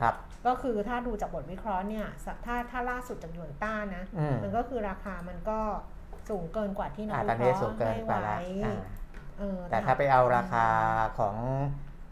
[0.00, 0.14] ครับ
[0.46, 5.58] ก็คือถ้าดูจากบทวิเคราะห์เนี่ยสถ้าถ้าล่าสุดจากหยวนต้านะอืมมันก็คือราคามันก็
[6.28, 8.80] สูงเกินกว่าที่นักอ่าวิตอนเคนี้ราะห์สูงเกินให้กว่าไว้ละอ่า
[9.38, 10.66] เออแต่ถ้าไปเอาราคา
[11.18, 11.36] ของ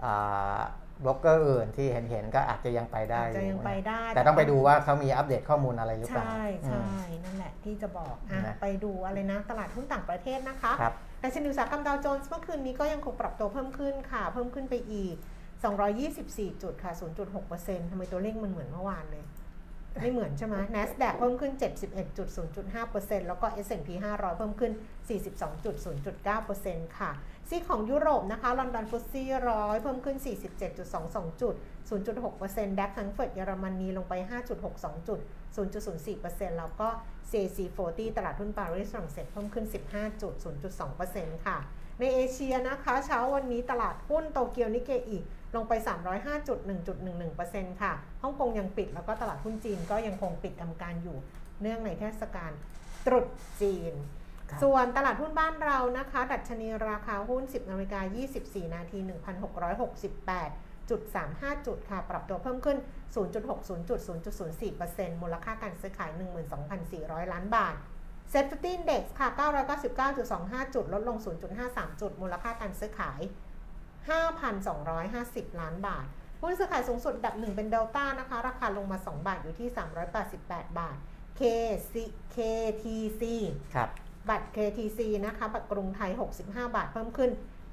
[0.04, 0.58] อ่า
[1.04, 15.16] บล็อกเกอร์อื่นที่เห็นเห็นๆก็อาจจะยังไปได้อาจจะยังไปได้ แต่ต้องไปดูว่าเขามีอัปเดตข้อมูลอะไรหรือเปล่า ใช่อืใช่มนั่นแหละที่จะบอกอะนะไปดูอะไรนะ ตลาดหุ้นต่างประเทศนะคะครับดัชนีอุตสาหกรรมดาวโจนส์เมื่อคืนนี้ก็ยังคงปรับตัวเพิ่มขึ้นค่ะ เพิ่มขึ้นไปอีก
[15.88, 16.92] 224 จุดค่ะ
[17.40, 19.24] 0.6%ทำไมตัวเลขมันเหมือนเมื่อวานเลย
[20.00, 21.52] ไม่เหมือนใช่ไหม NASDAQ เพิ่มขึ้น
[22.20, 24.72] 71.0.5%แล้วก็ S&P 500 เพิ่มขึ้น
[25.88, 27.10] 42.0.9%ค่ะ
[27.48, 30.16] ซีของยุโรปนะคะลอนดอนฟุตซี่ร้อยเพิ่มขึ้น
[30.78, 31.54] 47.22 จุด
[32.16, 34.14] 0.6%ดัคทังเฟิร์ตเยอรมนีลงไป
[34.60, 35.18] 5.62 จุด
[35.88, 36.88] 0.04%แล้วก็
[37.30, 37.58] CAC
[37.88, 39.66] 40 ตลาดหุ้นปารีสฝรั่งเศสเพิ่มขึ้น
[40.34, 41.58] 15.0.2%ค่ะ
[42.00, 45.18] ในเอเชียนะคะเช้าวันนี้ตลาดหุ้นโตเกียวนิเกอี
[45.56, 45.72] ลงไป
[46.56, 51.16] 305.1.11%ค่ะ ฮ่องกงยังปิดแล้วก็ตลาดหุ้นจีนก็ยังคงปิดทำการอยู่
[51.60, 52.52] เนื่องในเทศกาล
[53.06, 53.26] ตรุษ
[53.60, 53.94] จีน
[54.62, 58.00] ส่วนตลาดหุ้นบ้านเรานะคะ ดัชนีราคาหุ้น 10นาฬิกา
[58.38, 58.98] 24 นาที
[59.74, 61.00] 1,668จุด
[61.34, 62.78] 35 จุดค่ะ ปรับตัวเพิ่มขึ้น
[63.24, 64.00] 0.60จุด
[64.56, 66.10] 0.04%มูลค่าการซื้อขาย
[66.72, 67.76] 12,400 ล้านบาท
[68.30, 69.28] SET fifty index ค่ะ
[70.02, 71.16] 999.25 จุด ลดลง
[71.58, 73.20] 0.53 จุด มูลค่าการซื้อขาย
[74.40, 76.06] 5,250 ล้านบาท
[76.42, 79.68] หุ้นซื้อขายสูงสุดอันดับหนึ่งเป็นเดลต้านะคะ ราคาลงมา 2 บาทอยู่ที่
[80.24, 80.96] 388 บาท
[81.40, 81.94] KC
[82.34, 83.22] KTC
[83.74, 83.90] ครับ
[84.28, 86.10] บัตร KTC นะคะ บัตรกรุงไทย
[86.42, 87.30] 65 บาทเพิ่มขึ้น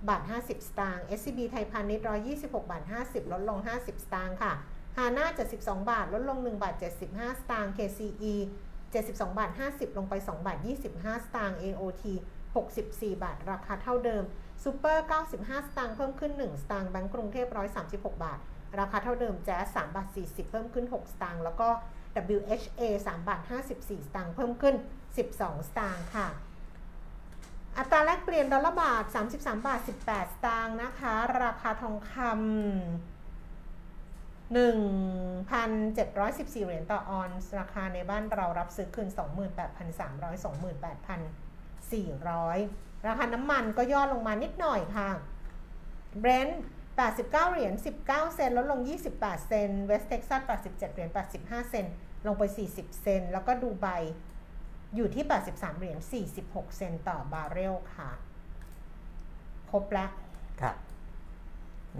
[0.09, 2.05] บาท 50 สตางค์ SCB ไทยพาณิชย์
[2.37, 4.53] 126 บาท 50 ลดลง 50 สตางค์ค่ะ
[4.97, 5.27] HANA
[5.59, 6.75] 72 บาท ลดลง 1 บาท
[7.07, 8.33] 75 สตางค์ KCE
[8.85, 10.57] 72 บาท 50 ลงไป 2 บาท
[10.91, 12.03] 25 สตางค์ AOT
[12.63, 14.23] 64 บาท ราคาเท่าเดิม
[14.63, 17.47] ซูเปอร์ 95 สตางค์ เพิ่มขึ้น 1 สตางค์ แบงก์กรุงเทพ
[17.85, 18.39] 136 บาท
[18.79, 21.69] ราคาเท่าเดิมแจ๊ส3บาท 40 เพิ่มขึ้น 6 สตางค์ แล้วก็
[22.37, 23.39] WHA 3บาท
[23.73, 24.75] 54 สตางค์เพิ่มขึ้น
[25.15, 26.27] 12 สตางค์ค่ะ
[27.77, 29.03] อัตราแลกเปลี่ยนดอลลาร์บาท
[29.35, 32.25] 33 บาท 18 สตางค์นะคะ ราคาทองคำ
[34.55, 39.19] 1,714 เหรียญต่อออนซ์ราคาในบ้านเรารับซื้อคืน 28,300
[42.23, 45.09] 28,400 ราคาน้ำมันก็ย่อลงมานิดหน่อยค่ะ
[46.19, 46.61] เบรนท์
[46.95, 48.81] 89 เหรียญ 19 เซนต์ลดลง
[49.13, 51.85] 28 เซนต์ เวสเท็กซัส 87 เหรียญ 85 เซนต์
[52.27, 53.87] ลงไป 40 เซนต์ แล้วก็ดูไบ
[54.95, 55.97] อยู่ที่ 83 เหรียญ
[56.37, 58.09] 46 เซนต์ต่อบาร์เรลค่ะ
[59.71, 60.09] ครบแล้ว
[60.61, 60.75] ครับ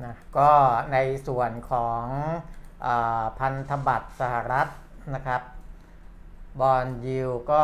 [0.03, 0.49] นะก็
[0.93, 2.03] ในส่วนของ
[2.85, 2.87] อ
[3.39, 4.67] พันธบัตรสหรัฐ
[5.15, 5.41] นะครับ
[6.61, 7.63] บอลยิวก็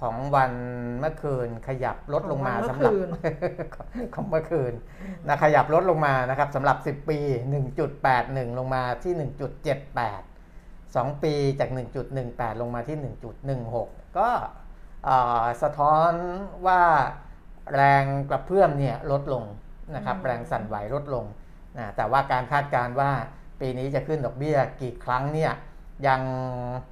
[0.00, 0.52] ของวัน
[0.98, 3.56] เมื่อคืนขยับลดลงมาของวันสำหรับเมื่อคืน
[4.14, 4.72] ของเมื่อคืน
[5.28, 7.18] นะขยับลดลงมานะครับสำหรับ 10 ปี
[7.88, 11.70] 1.81 ลงมาที่ 1.78 2 ปีจาก
[12.14, 13.14] 1.18 ลงมาที่
[13.56, 14.28] 1.16 ก็
[15.08, 16.12] อ่าสะท้อน
[16.66, 16.82] ว่า
[17.74, 19.44] แรงกระเพื่อมเนี่ยลดลง
[19.94, 21.24] นะครับอืมแรงสั่นไหวลดลง
[21.78, 23.10] นะแต่ว่าการคาดการณ์ว่า
[23.60, 25.52] ปีนี้จะขึ้นดอกเบี้ยกี่ครั้งเนี่ย
[26.06, 26.91] ยังอ่า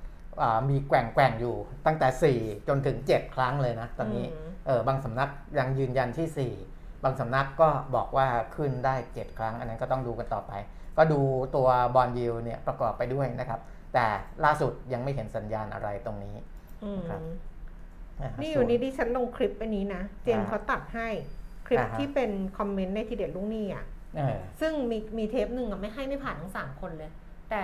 [0.70, 8.26] มีแกว่งแกว่งๆอยู่ตั้งแต่ 4 จนถึง 7 ครั้งเลยนะ ตอนนี้อืมเออบางสำนักยังยืนยันที่ 4 บางสำนักก็บอกว่า
[8.57, 10.53] ขึ้นได้ 7 ครั้ง อันนั้นก็ต้องดูกันต่อไป
[10.96, 11.20] ก็ดู
[11.57, 13.61] ตัวบอลยิวเนี่ยประกอบไปด้วยนะครับ
[13.94, 14.07] แต่
[14.44, 16.37] ล่าสุดยังไม่เห็นสัญญาณอะไรตรงนี้
[16.85, 21.09] อืมครับะนี่อส่ยู่วนี่ดิฉันลงคลิปอันนี้นะ เจมส์อ่าเขาตัดให้
[21.66, 23.85] คลิปอ่าฮะที่เป็นคอมเมนต์ในทีเด็ดลุงนี่อะ
[24.16, 27.11] เออซึ่งมีมีเทปหนึ่งอะไม่ให้ไม่ผ่านทั้งสามคนเลย
[27.50, 27.62] แต่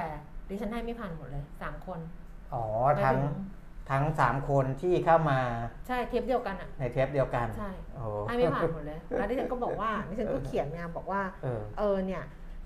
[0.49, 1.99] ดิฉันให้ไม่ผ่านหมดเลยสามคน
[2.55, 3.23] อ๋อหมายทั้งถึง
[3.91, 5.39] ทั้งสามคนที่เข้ามา
[5.89, 12.23] ใช่เทปเดียวกันอะในเทปเดียวกันใช่โอ้ให้ไม่ผ่านหมดเลยแล้วดิฉันก็บอกว่าดิฉันก็เขียนงานบอกว่า เออเออเนี่ย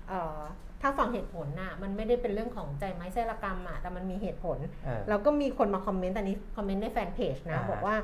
[0.09, 0.39] เออ
[0.81, 7.95] ถ้าฟังเหตุผลน่ะมันไม่ได้เป็นเรื่องของใจไม้ไส้ละกรรมอะแต่มันมีเหตุผลเออแล้วก็มีคนมาคอมเมนต์แต่นี้คอมเมนต์ในแฟนเพจนะอ่าบอกว่า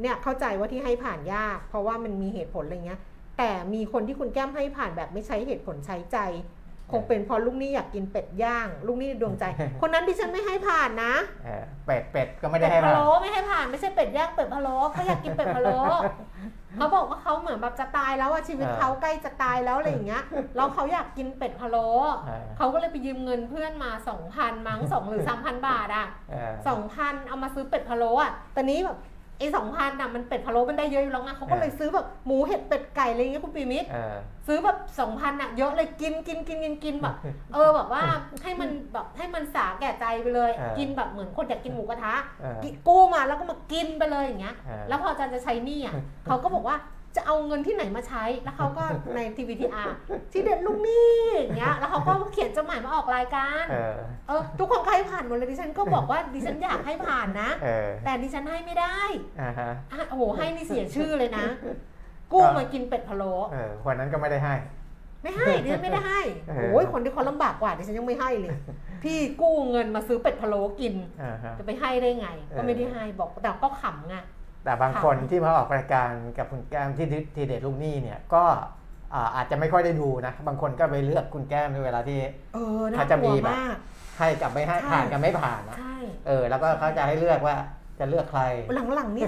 [0.00, 3.00] เนี่ยเข้าใจว่าที่ให้ผ่านยาก เพราะว่ามันมีเหตุผลอะไรเงี้ย
[3.38, 6.18] แต่มีคนที่คุณแก้มให้ผ่านแบบไม่ใช้เหตุผลใช้ใจ
[6.92, 9.44] คงเป็นเพราะลูกหนี่อยากกินเป็ดย่าง ลูกหนี่ดวงใจ
[9.80, 15.78] คนนั้นดิฉันไม่ให้ผ่านนะเออเป็ดเป็ดก็ไม่ได้เป็ดให้พะมาโล้ไม่ให้ผ่านไม่ใช่เป็ดย่างเป็ดพะโล้เขาอยากกินเป็ดพะโล้
[16.76, 20.22] เขาบอกว่าเขาเหมือนแบบจะตายแล้วอะชีวิตเออเขาใกล้จะตายแล้วอะไรอย่างเงี้ย
[20.56, 21.88] แล้วเขาอยากกินเป็ดพะโล้
[22.26, 28.98] เออเขาก็เลยไปยืมเงินเพื่อนมาสองพันมั้งสองหรือสามพันบาทอะเออสองพันเอามาซื้อเป็ดพะโล้อะตอนนี้แบบ
[29.38, 37.14] ไอ้สองพันอะมันเป็ดพะโล้มันได้เยอะอยู่แล้วไงเขาก็เลยซื้อแบบหมูเห็ดเป็ดไก่อะไรอย่างเงี้ยคุณปีมิตรเออซื้อแบบสองพันอะเยอะเลยกินกินกินกินกินแบบ
[37.54, 38.02] เออแบบว่า
[38.42, 45.94] ให้มันแบบให้มันสาแก่ใจไปเลยเออกินแบบเหมือนคนอยากกินหมูกระทะเออกิกู้มาแล้วก็มากินไปเลยอย่างเงี้ยเออแล้วพออาจารย์จะใช้หนี้อะ
[46.26, 46.76] เขาก็บอกว่า
[47.16, 49.96] จะเอาเงินที่ไหนมาใช้ แล้วเขาก็ในทีวีทีอาร์
[50.32, 53.96] ที่เด็ดลูกหนี้อย่างเงี้ย แล้วเขาก็เขียนจดหมายมาออกรายการ เออ
[54.28, 58.98] เออทุกคนก็ให้ผ่านหมดเลยดิฉันก็บอกว่าดิฉันอยากให้ผ่านนะเออแต่ดิฉันให้ไม่ได้
[59.40, 61.46] อ่าฮะอะโอ้โห ให้นี่เสียชื่อเลยนะ
[62.32, 64.54] กู้มากินเป็ดพะโล้เออวันนั้นก็ไม่ได้ให้
[65.22, 68.52] ไม่ให้ดิฉันไม่ได้ให้เออโอ้ยคนที่เขาลำบากกว่าดิฉันยังไม่ให้เลย
[69.04, 74.16] พี่กู้เงินมาซื้อเป็ดพะโล้กินอ่าฮะจะไปให้ได้ไง ก็ไม่ได้ให้บอกแต่ก็ขำไง
[74.66, 78.44] แต่บางคนที่มาออกรายการกับคุณแก้มที่ที่เด็ดลูกหนี้เนี่ยก็
[79.14, 82.20] อ่าอาจจะไม่ค่อยได้ดูนะ บางคนก็ไปเลือกคุณแก้มในเวลาที่
[82.54, 83.76] เออน่าเขาจะกมีลัวแบบมาก
[84.18, 87.56] ให้กับไม่ให้ใช่ผ่านกับไม่ผ่านนะใช่เออ แล้วก็เขาจะให้เลือกว่า
[87.98, 88.42] จะเลือกใคร
[88.94, 89.24] หลังๆนี่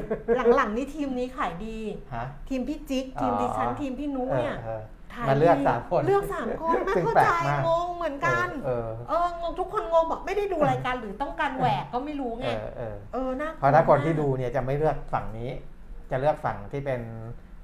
[0.57, 1.79] หลังๆนี่ทีมนี้ขายดี
[2.14, 4.83] ฮะทีมพี่จิ๊กทีมดิฉันอ๋อทีมพี่นุ้เออเนี่ยเออ
[5.14, 15.50] ถ่ายมาเลือกดีสามคนเลือกสามคนไม่ซึ่งเข้าแปลใจกมากงงเหมือนกันเออเอองงทุกคนงงบอกไม่ได้ดูรายการหรือต้องการแหวกก็ไม่รู้เอไงอเออเออน่ากลัวเพราะถ้าคนที่มกดูเนี่ยจะไม่เลือกฝั่งนี้
[16.10, 17.00] จะเลือกฝั่งที่เป็น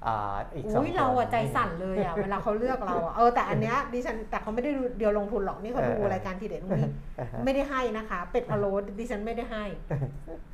[0.07, 9.65] อ่าอีกสองอุ้ยคนเราอะใจสั่นเลยอะเวลาเขาเลือกเราอะเออแต่อันเนี้ยดิฉันแต่เขาไม่ได้ดูเดียวลงทุนหรอกนี่เขาดูรายการทีเด็ดตรงนี้เออไม่ได้ให้นะคะ เป็ดพะโล้ดิฉันไม่ได้ให้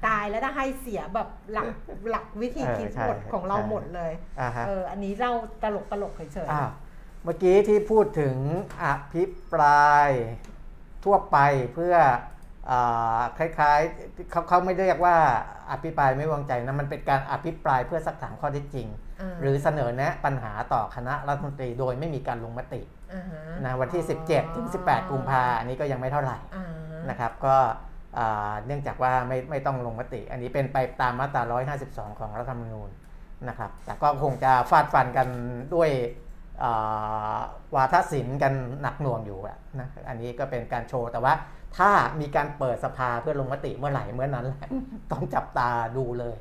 [0.07, 1.69] ตายแล้วถ้าให้เสียแบบหลัก
[2.11, 5.33] หลักวิธีคิดเออใช่หมดของเราใช่หมดเลยอ่าฮะเอออันนี้เรา
[5.63, 6.71] ตลกตลกเฉยอ้าว
[7.25, 8.37] เมื่อกี้ที่พูดถึง
[8.83, 10.11] อภิปราย
[11.05, 11.39] ทั่วไป
[11.75, 11.95] เพื่อ
[12.71, 15.17] อาคล้ายๆเขาเขาไม่เรียกว่า
[15.71, 19.10] อภิปรายไม่ไว้วางใจนะมันเป็นการอภิปรายเพื่อสักถามข้อเท็จจริงา
[19.41, 26.67] หรือเสนอแนะปัญหาต่อคณะรัฐมนตรีโดยไม่มีการลงมติาฮะนะวันที่ 17 ถึง 18 กุมภาอันนี้ก็ยังไม่เท่าไหร่อ่า
[27.11, 27.57] นะครับก็
[28.19, 31.43] อ่าเนื่องจากว่าไม่ไม่ต้องลงมติ อันนี้เป็นไปตามมาตรา
[31.81, 32.91] 152 ของรัฐธรรมนูญ
[33.49, 35.29] นะครับแต่ก็คงจะฟาดฟันกัน
[35.75, 35.91] ด้วย
[36.63, 37.39] อ่า
[37.75, 38.53] วาทศิลป์กัน
[38.83, 41.35] หนักหน่วงอยู่อะนะอันนี้ก็เป็นการโชว์แต่ว่า
[41.79, 44.69] ถ้ามีการเปิดสภาเพื่อลงมติเมื่อไหร่เมื่อนั้นแหละ
[45.13, 46.37] ต้องจับตาดูเลย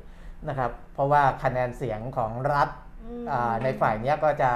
[0.47, 2.69] นะครับเพราะว่าคะแนนเสียงของรัฐ
[3.05, 4.51] อืมอ่าในฝ่ายเนี้ยก็จะ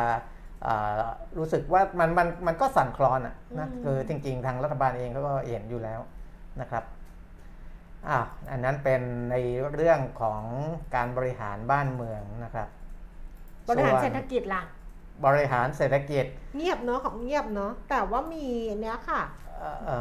[0.66, 0.92] อ่า
[1.38, 6.00] รู้สึกว่ามันมันมันก็สั่นคลอนอะนะอืมคือจริง ๆ ทางรัฐบาลเองเขาก็เห็นอยู่แล้ว
[6.62, 6.84] นะครับ
[8.08, 8.20] อ่า
[8.52, 9.36] อันนั้นเป็นใน
[9.74, 10.42] เรื่องของ
[10.96, 12.68] การบริหารบ้านเมืองนะครับ
[13.70, 14.64] บริหารส่วนเศรษฐกิจล่ะ
[15.26, 16.26] บริหารเศรษฐกิจ
[16.58, 18.46] เงียบเนาะของเงียบเนาะแต่ว่ามี
[18.82, 19.22] เนี้ยค่ะ
[19.60, 19.98] เอ่อเอ่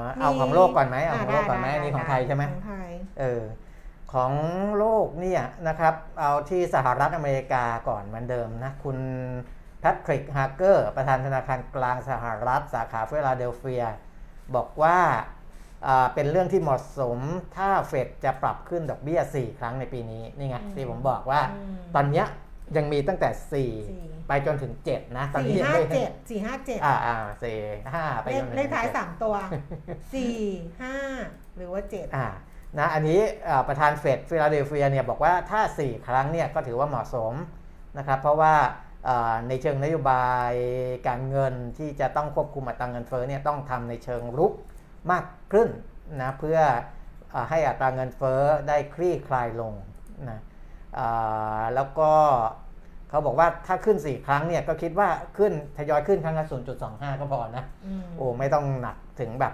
[0.00, 3.42] อเอาของโลกก่อนไหมเอาของโลกก่อนไหมอันนี้ของไทยใช่ไหมของไทยเออ
[4.12, 4.32] ของ
[4.78, 8.98] โลกเนี่ยนะครับ เอาที่สหรัฐอเมริกาก่อนเหมือนเดิมนะ คุณ
[9.80, 13.84] แพทริกฮาร์เกอร์ ประธานธนาคารกลางสหรัฐสาขาฟิลาเดลเฟีย
[14.56, 14.98] บอกว่า
[15.86, 17.18] อ่าเป็นเรื่องที่เหมาะสม
[17.56, 22.26] ถ้าเฟดจะปรับขึ้นดอกเบี้ย 4 ครั้งในปีนี้ นี่ไงอืมที่ผมบอกว่าอืมตอนเนี้ย
[22.76, 27.56] ยังมีตั้งแต่สี่4ไปจนถึง 7 นะ ตอนสี่นี้ยังห้าไม่เจ็ดสี่ห้าเจ็ดอ่าอ่าสี่
[27.94, 29.34] ห้าไปเลจขนถึงเลขท้าย7สามตัว
[30.14, 30.36] สสี่
[30.82, 30.96] ห้า
[31.56, 32.26] หรือว่าเจ็ดอ่า
[32.78, 37.34] นะอันนี้อ่าประธานเฟดฟิลาเดลเฟียเนี่ยบอกว่าถ้า 4 ครั้งเนี่ยก็ถือว่าเหมาะสม
[37.98, 38.54] นะครับเพราะว่า
[39.08, 40.52] อ่าในเชิงนโยบาย
[41.08, 44.52] การเงินที่จะต้องควบคุมอัตราเงินเฟ้อเนี่ยต้องทำในเชิงรุก
[45.10, 45.68] มากขึ้น
[46.22, 46.58] นะเพื่อ
[47.34, 49.72] อาให้อัตราเงินเฟ้อได้คลี่คลายลง
[50.30, 50.40] นะ
[50.98, 52.10] อ่าแล้วก็
[53.10, 56.46] เขาบอกว่าถ้าขึ้น 4 ครั้งเนี่ยก็คิดว่าขึ้นทยอยขึ้นครั้งละ
[56.82, 57.64] 0.25 ก็พอนะ
[58.00, 59.52] มโอ้ไม่ต้องหนักถึงแบบ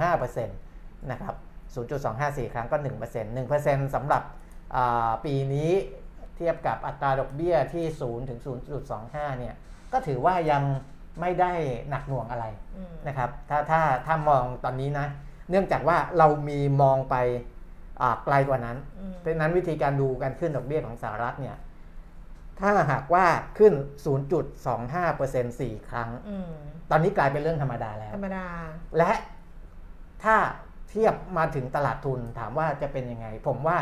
[0.00, 1.34] 0.5%นะครับ
[1.76, 2.84] 0.254 ครั้งก็ 1%
[3.54, 4.22] 1%สำหรับ
[4.76, 5.70] อ่าปีนี้
[6.36, 8.40] เทียบกับอัตราดอกเบี้ยที่ 0 ถึง
[8.88, 9.54] 0.25 เนี่ย
[9.92, 10.62] ก็ถือว่ายัง
[11.20, 11.52] ไม่ได้
[11.90, 15.06] หนักหน่วงอะไรอืมนะครับ ถ้าถ้าถ้ามองตอนนี้นะ
[15.50, 17.16] เนื่องจากว่าเรามีมองไป
[18.00, 21.56] อ่าไกลกว่านั้นอืมเพราะฉะนั้นวิธีการดูการขึ้นดอกเบี้ยของสหรัฐเนี่ย
[22.60, 23.26] ถ้าหากว่า
[23.58, 23.72] ขึ้น
[24.46, 26.52] 0.25% 4 ครั้งอืม
[26.90, 28.46] ตอนนี้กลายเป็นเรื่องธรรมดาแล้ว ธรรมดา
[28.98, 29.12] และ
[30.24, 30.36] ถ้า
[30.92, 33.78] เทียบมาถึงตลาดทุนถามว่าจะเป็นยังไง ผมว่า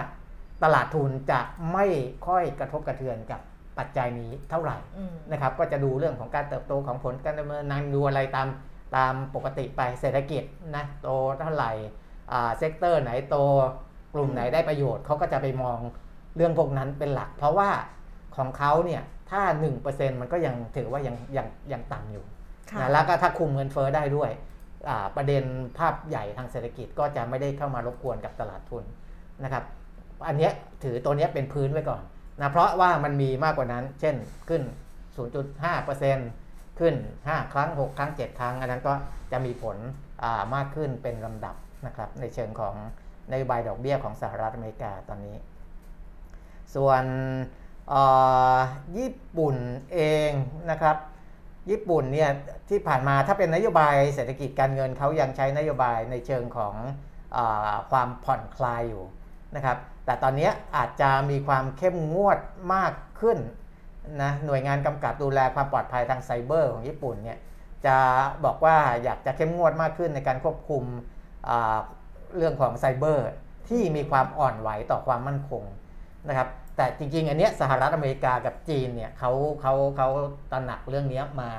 [0.64, 1.40] ตลาดทุนจะ
[1.72, 1.86] ไม่
[2.26, 3.40] ค่อยกระทบกระเทือนกับ
[3.78, 8.48] ปัจจัยนี้เท่าไหร่อืมนะครับ ก็จะดูเรื่องของการเติบโตของผลการดำเนินงานดูอะไรตาม
[8.96, 10.42] ตามปกติไปเศรษฐกิจ
[10.76, 11.08] นะโต
[11.40, 11.72] เท่าไหร่
[12.32, 13.36] อ่า sector ไหนโต
[14.14, 15.78] กลุ่มไหนได้ประโยชน์เขาก็จะไปมอง
[16.36, 17.70] เรื่องพวกนั้นเป็นหลัก เพราะว่า
[18.36, 19.42] ของเขาเนี่ยถ้า
[19.82, 22.24] 1%มันก็ยังถือว่ายังยังยังต่ำอยู่
[22.70, 24.59] ค่ะนะแล้วก็ถ้าคุมเงินเฟ้อได้ด้วยอ่า
[25.16, 25.44] ประเด็น
[25.78, 28.84] ภาพใหญ่ทางเศรษฐกิจก็จะไม่ได้เข้ามารบกวนกับตลาดทุน
[29.44, 29.64] นะครับ
[30.26, 30.50] อันนี้
[30.84, 32.02] ถือตัวนี้เป็นพื้นไว้ก่อน
[32.40, 34.14] นะเพราะว่ามันมีมากกว่านั้น เช่น
[34.48, 34.62] ขึ้น
[35.30, 38.94] 0.5%ขึ้น 5 ครั้ง 6 ครั้ง 7 ครั้ง อันนั้นก็
[39.32, 39.76] จะมีผล
[40.54, 42.74] มากขึ้นเป็นลำดับนะครับในเชิงของ
[43.30, 45.36] นโยบายดอกเบี้ยของสหรัฐอเมริกาตอนนี้
[46.74, 47.04] ส่วน
[48.96, 49.56] ญี่ปุ่น
[49.92, 50.30] เอง
[50.70, 50.96] นะครับ
[51.70, 52.30] ญี่ปุ่นเนี่ย
[52.68, 56.74] ที่ผ่านมาถ้าเป็นนโยบายเศรษฐกิจการเงินเขายังใช้นโยบายในเชิงของ
[57.36, 57.38] อ
[57.90, 59.04] ความผ่อนคลายอยู่
[59.56, 62.38] นะครับ แต่ตอนนี้อาจจะมีความเข้มงวด
[62.74, 63.38] มากขึ้น
[64.22, 67.38] นะหน่วยงานกำกับดูแลความปลอดภัยทางไซเบอร์ของญี่ปุ่นเนี่ย
[67.86, 67.96] จะ
[68.44, 70.84] บอกว่าอยากจะเข้มงวดมากขึ้นในการควบคุม
[72.36, 73.28] เรื่องของไซเบอร์
[73.68, 75.62] ที่มีความอ่อนไหวต่อความมั่นคง
[76.28, 76.48] นะครับ
[76.80, 80.08] แต่จริง ๆ อันเนี้ยสหรัฐอเมริกากับจีนเนี่ยเขาเขาเขา
[80.52, 81.50] ตระหนักเรื่องนี้มา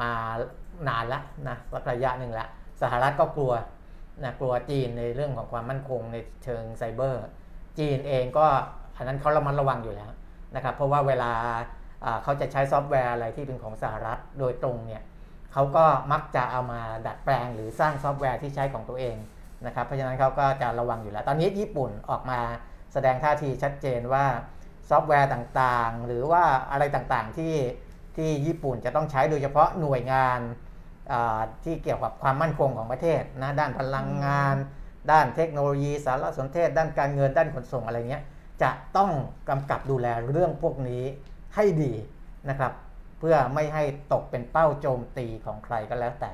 [0.00, 0.10] มา
[0.88, 2.46] นานแล้วนะสักระยะหนึ่งละ
[2.82, 3.52] สหรัฐก็กลัว
[4.24, 7.24] นะกลัวจีนในเรื่องของความมั่นคงในเชิงไซเบอร์
[7.78, 8.46] จีนเองก็
[8.96, 10.10] อันนั้นเขาระมัดระวังอยู่แล้ว
[10.54, 11.32] นะครับเพราะว่าเวลา
[12.04, 15.02] อ่าเขาจะใช้ซอฟต์แวร์อะไรที่เป็นของสหรัฐโดยตรงเนี่ย
[15.52, 19.16] เขาก็มักจะเอามาดัดแปลงหรือสร้างซอฟต์แวร์ที่ใช้ของตัวเอง
[19.66, 22.40] นะครับเพราะฉะนั้นเขาก็จะระวังอยู่แล้ว ตอนนี้ญี่ปุ่นออกมา
[22.92, 24.26] แสดงท่าทีชัดเจนว่า
[24.88, 27.54] ซอฟต์แวร์ต่างๆ หรือว่าอะไรต่างๆที่
[28.16, 30.40] ที่ญี่ปุ่นจะต้องใช้โดยเฉพาะหน่วยงาน
[31.64, 34.56] ที่เกี่ยวกับความมั่นคงของประเทศนะด้านพลังงาน
[35.10, 38.24] ด้านเทคโนโลยีสารสนเทศ ด้านการเงินด้านขนส่งอะไรเงี้ย
[38.62, 39.10] จะต้อง
[39.48, 41.04] กำกับดูแลเรื่องพวกนี้
[41.54, 41.92] ให้ดี
[42.50, 42.72] นะครับ
[43.18, 46.32] เพื่อไม่ให้ตกเป็นเป้าโจมตีของใครก็แล้วแต่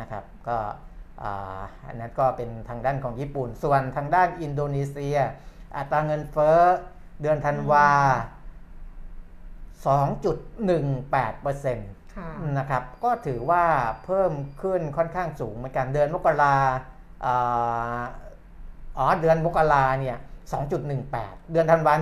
[0.00, 0.58] นะครับก็
[1.86, 5.18] อันนั้นก็เป็นทางด้านของญี่ปุ่น ส่วนทางด้านอินโดนีเซีย
[5.76, 6.58] อัตราเงินเฟ้อ
[7.22, 7.88] เดือนธันวา
[9.84, 13.64] 2.18%ค่ะนะครับ ก็ถือว่า
[14.04, 14.32] เพิ่ม
[14.62, 16.56] ขึ้นค่อนข้างสูงเหมือนกันเดือนมกรา
[17.24, 18.00] อ่า
[18.98, 20.16] อ๋อเดือนมกราเนี่ย
[20.84, 21.92] 2.18 เดือนธันวา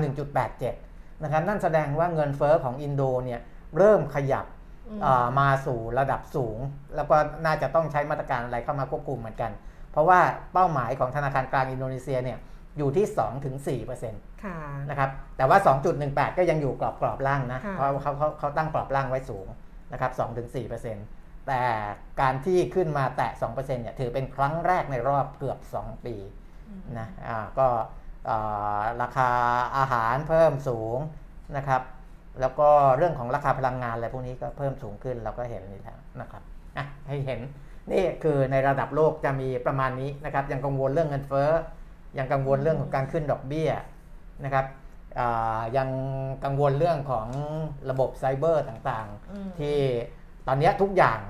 [0.57, 3.41] 1.87 นะครับ นั่นแสดงว่าเงินเฟอ้อของอินโดเนี่ย
[3.77, 4.47] เริ่มขยับ
[4.89, 6.59] อืมอ่ามาสู่ระดับสูง
[6.97, 9.51] แล้วก็น่าจะต้องใช้มาตรการอะไรเข้ามาควบคุมเหมือนกัน
[9.93, 10.21] เพราะว่า
[10.53, 12.39] เป้าหมายของธนาคารกลางอินโดนีเซียเนี่ย
[12.79, 13.07] อยู่ที่
[13.85, 14.59] 2-4%ค่ะ
[14.91, 15.59] นะครับแต่ว่า
[15.99, 19.47] 2.18 ก็ยังอยู่กรอบกรอบล่างนะค่ะเพราะเขาเขาเขาตั้งกรอบล่างไว้สูง
[19.93, 20.13] นะครับ
[20.79, 21.61] 2-4%แต่
[22.21, 26.15] การที่ขึ้นมาแตะ 2%เนี่ยถือเป็นครั้งแรกในรอบเกือบ 2 ปี
[26.99, 27.67] นะอ่าก็
[28.29, 29.31] อ่าราคา
[29.77, 30.99] อาหารเพิ่มสูง
[31.57, 31.83] นะครับ
[32.41, 36.43] แล้วก็เรื่องของราคาพลังงานอะไรพวกนี้ก็เพิ่มสูงขึ้นเราก็เห็นนี่แล้วนะครับ
[36.77, 37.41] อะให้เห็น
[37.93, 41.51] นี่คือในระดับโลกจะมีประมาณนี้นะครับยังกังวลเรื่องเงินเฟ้อ
[42.19, 43.71] ยังกังวลเรื่องของการขึ้นดอกเบี้ย
[44.45, 44.67] นะครับ
[45.19, 45.89] อ่ายัง
[46.45, 47.27] กังวลเรื่องของ
[47.91, 49.77] ระบบไซเบอร์ต่างอืมๆที่
[50.47, 51.21] ตอนเนี้ยทุกอย่าง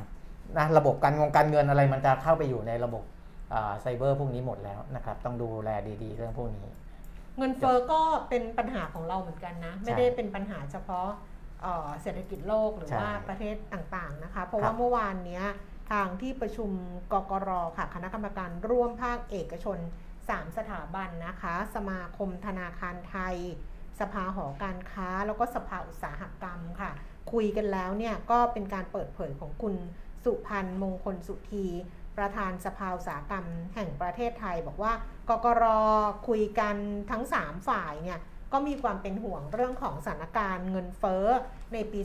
[0.59, 3.03] นะระบบการงงการเงินอะไรมันจะเข้าไปอยู่ในระบบ
[3.53, 5.71] อ่าไซเบอร์พวกนี้หมดแล้วนะครับ ต้องดูแล
[6.03, 6.66] ดี ๆ เรื่องพวกนี้
[7.38, 11.09] เงินเฟ้อก็เป็นปัญหาของเราเหมือนกันนะใช่ไม่ได้เป็นปัญหาเฉพาะ
[11.62, 15.45] เอ่อเศรษฐกิจโลกหรือใช่ว่าประเทศต่างๆนะคะ เพราะครัว่าบเมื่อวานเนี้ย
[15.93, 16.71] ทางที่ประชุม
[17.12, 19.79] กกรค่ะคณะกรรมการร่วมภาคเอกชน
[20.28, 23.37] 3 สถาบันนะคะ สมาคมธนาคารไทย
[24.00, 26.90] สภาหอการค้า แล้วก็สภาอุตสาหกรรมค่ะ
[27.33, 29.74] คุยกันแล้วเนี่ยก็เป็นการเปิดเผยของคุณ
[30.24, 31.66] สุพันธ์มงคลสุธี
[32.16, 34.92] ประธานสภาอุตสาหกรรมแห่งประเทศไทย บอกว่า
[35.28, 35.64] กกร
[36.28, 36.76] คุยกัน
[37.11, 38.20] ทั้ง 3 ฝ่ายเนี่ย
[38.52, 41.26] ก็มีความเป็นห่วงเรื่องของสถานการณ์เงินเฟ้อ
[41.72, 42.00] ในปี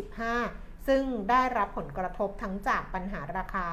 [0.00, 3.68] 2565 ซึ่งได้รับผลกระทบทั้งจากปัญหาราคา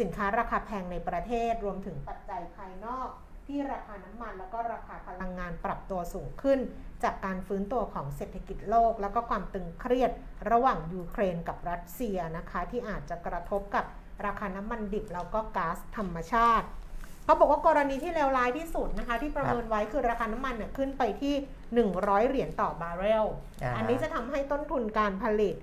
[0.00, 3.08] สินค้าราคาแพงในประเทศรวมถึงปัจจัยภายนอก
[3.46, 6.58] ที่ราคาน้ำมันแล้วก็ราคาพลังงานปรับตัวสูงขึ้น
[7.04, 10.10] จากการฟื้นตัวของเศรษฐกิจโลก แล้วก็ความตึงเครียด
[10.50, 13.84] ระหว่างยูเครนกับรัสเซียนะคะ ที่อาจจะกระทบกับ
[14.26, 16.66] ราคาน้ำมันดิบแล้วก็ก๊าซธรรมชาติ
[17.24, 21.34] เขาบอกว่ากรณีที่เลวร้ายที่สุดนะคะ ที่ประเมินไว้คือราคาน้ำมันเนี่ยขึ้นไปที่
[21.84, 23.24] 100 เหรียญต่อบาร์เรล
[23.62, 25.56] อ่าอันนี้จะทำให้ต้นทุนการผลิต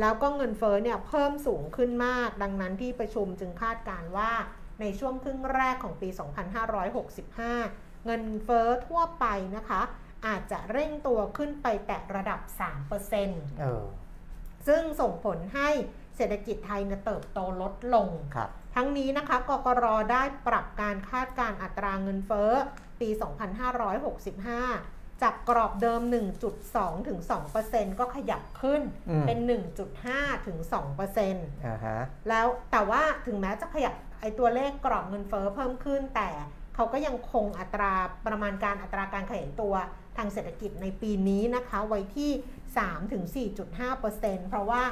[0.00, 4.32] แล้วก็เงินเฟ้อเนี่ยเพิ่มสูงขึ้นมาก ดังนั้นที่ประชุมจึงคาดการณ์ว่า
[4.80, 6.08] ในช่วงครึ่งแรกของปี
[7.46, 9.26] 2565 เงินเฟ้อทั่วไป
[9.56, 9.82] นะคะ
[10.26, 12.40] อาจจะเร่งตัวขึ้นไปแตะระดับ
[13.00, 13.84] 3%เออ
[14.66, 15.70] ซึ่งส่งผลให้
[16.16, 22.50] เศรษฐกิจไทยเนี่ยเติบโตลดลงครับทั้งนี้นะคะกกรได้ปรับการคาดการณ์อัตราเงินเฟ้อ
[23.00, 23.08] ปี
[24.14, 26.00] 2565 จากกรอบเดิม
[26.54, 27.18] 1.2 ถึง
[27.60, 29.38] 2%ก็ขยับขึ้นอืมเป็น
[29.92, 36.30] 1.5 ถึง2%อ่าฮะแล้วแต่ว่าถึงแม้จะขยับไอตัวเลขกรอบเงินเฟ้อเพิ่มขึ้น แต่
[36.74, 37.94] เขาก็ยังคงอัตรา
[38.26, 39.74] ประมาณการอัตราการขยายตัว
[40.16, 42.30] ทางเศรษฐกิจในปีนี้นะคะ ไว้ที่
[43.54, 44.82] 3-4.5%เพราะว่า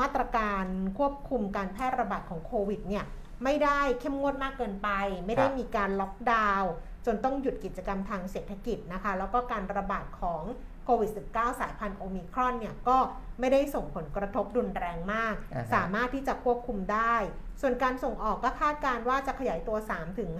[0.00, 0.64] มาตรการ
[0.98, 3.04] ควบคุมการแพร่ระบาดของโควิดเนี่ย
[3.44, 4.88] ไม่ได้เข้มงวดมากเกินไป
[5.26, 6.72] ไม่ได้ครับมีการล็อกดาวน์
[7.06, 10.42] จนต้องหยุดกิจกรรมทางเศรษฐกิจนะคะ แล้วก็การระบาดของ
[10.84, 12.98] โควิด -19 สายพันธุ์โอมิครอนเนี่ยก็
[13.40, 17.14] ไม่ได้ส่งผลกระทบรุนแรงมากอ่าฮะสามารถที่จะควบคุมได้
[17.60, 19.76] ส่วนการส่งออกก็คาดการณ์ว่าจะขยายตัว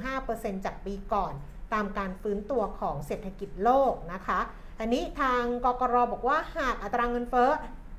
[0.01, 1.33] 3-5%จากปีก่อน
[1.75, 4.41] ตามการฟื้นตัวของเศรษฐกิจโลกนะคะ
[4.81, 7.51] อันนี้ทางกกรบอกว่าหากอัตราเงินเฟ้อ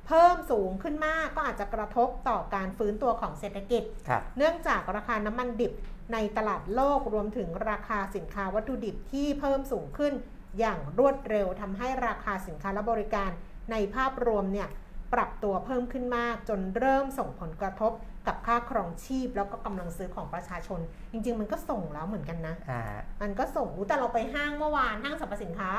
[0.06, 5.72] เพิ่มสูงขึ้นมากก็อาจจะกระทบต่อการฟื้นตัวของเศรษฐกิจครับเนื่องจากราคาน้ำมันดิบ
[6.12, 10.12] ในตลาดโลกรวมถึงราคาสินค้าวัตถุดิบที่เพิ่มสูงขึ้น
[10.58, 13.30] อย่างรวดเร็วทำให้ราคาสินค้าและบริการ
[13.70, 14.68] ในภาพรวมเนี่ย
[15.14, 17.92] ปรับตัวเพิ่มขึ้นมากจนเริ่มส่งผลกระทบ
[18.26, 20.80] กับค่าครองชีพ แล้วก็กำลังซื้อของประชาชน
[21.12, 22.82] จริง ๆ มันก็ส่งแล้วเหมือนกันนะอ่า
[23.22, 25.70] มันก็ส่งอู้แต่เราไปห้างเมื่อวานห้างสรรพสินค้า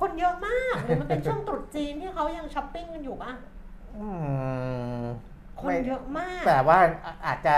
[0.00, 3.32] คนเยอะมากหรือมันเป็นช่วงตรุษจีนที่เขายังช้อปปิ้งกันอยู่ป่ะ
[3.96, 4.06] อื
[5.02, 5.04] ม
[5.60, 7.56] คนไม่เยอะมากแต่ว่าอาอาจจะ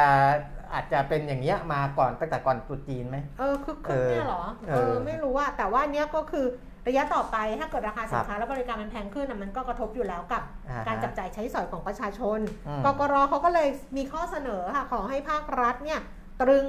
[0.73, 6.47] อาจจะเป็นอย่างเงี้ยมาก่อนตั้งแต่ก่อนตรุษจีนไหมเออคือคือเนี่ยเหรอเออเออไม่รู้อะแต่ว่าเนี้ยก็คือ
[6.89, 16.01] ระยะต่อไปถ้าเกิดราคาสินค้าและบริการมันแพงขึ้นน่ะมันก็กระทบอยู่แล้วกับอ่าฮะการจับจ่ายใช้สอยของประชาชนอืมกกรเขาก็เลยมีข้อเสนอค่ะขอให้ภาครัฐเนี่ย
[16.43, 16.67] ตรึง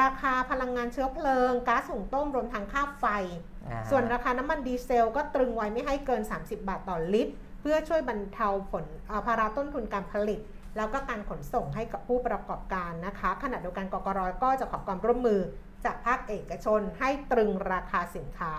[0.00, 3.06] ราคาพลังงานเชื้อเพลิงก๊าซหุงต้มรวมทั้งค่าไฟ
[3.68, 10.40] อ่าส่วนราคาน้ำมันดีเซล ก็ตรึงไว้ไม่ให้เกิน 30 บาทต่อลิตร เพื่อช่วยบรรเทาผลเอ่อภาระต้นทุนการผลิต
[10.76, 15.40] แล้วก็การขนส่งให้กับผู้ประกอบการนะคะ ขณะเดียวกันกกรก็จะขอความร่วมมือ
[15.84, 18.52] จากภาคเอกชนให้ตรึงราคาสินค้า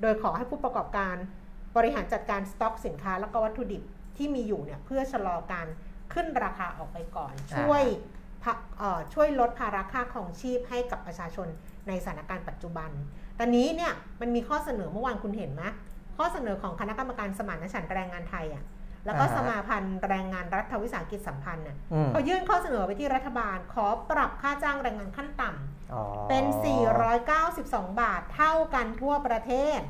[0.00, 1.16] โดยขอให้ผู้ประกอบการ
[1.76, 3.82] บริหารจัดการสต็อกสินค้าแล้วก็วัตถุดิบ
[4.16, 5.66] ที่มีอยู่เนี่ยเพื่อชะลอการ
[6.12, 7.82] ขึ้นราคาออกไปก่อน ช่วย
[8.44, 11.48] พักเอ่อช่วยลดภาระค่าของชีพให้กับประชาชน
[11.88, 12.90] ในสถานการณ์ปัจจุบัน
[13.38, 15.62] ตอนนี้เนี่ยมันมีข้อเสนอเมื่อวานคุณเห็นไหม
[16.16, 18.64] ข้อเสนอของคณะกรรมการสมานฉันท์แรงงานไทยอะ
[19.06, 26.44] แล้วก็อ่าฮะสมาพันธ์แรงงานรัฐวิสาหกิจสัมพันธ์น่ะอืมเขายื่นข้อเสนอไปที่รัฐบาล ขอปรับค่าจ้างแรงงานขั้นต่ำอ๋อเป็น
[27.22, 29.80] 492 บาทเท่ากันทั่วประเทศ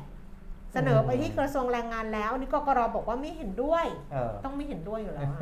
[0.73, 5.39] เสนอไปที่กระทรวงแรงงานแล้ว นี่กกรบอกว่าไม่เห็นด้วยเออต้องไม่เห็นด้วยอยู่แล้วอะ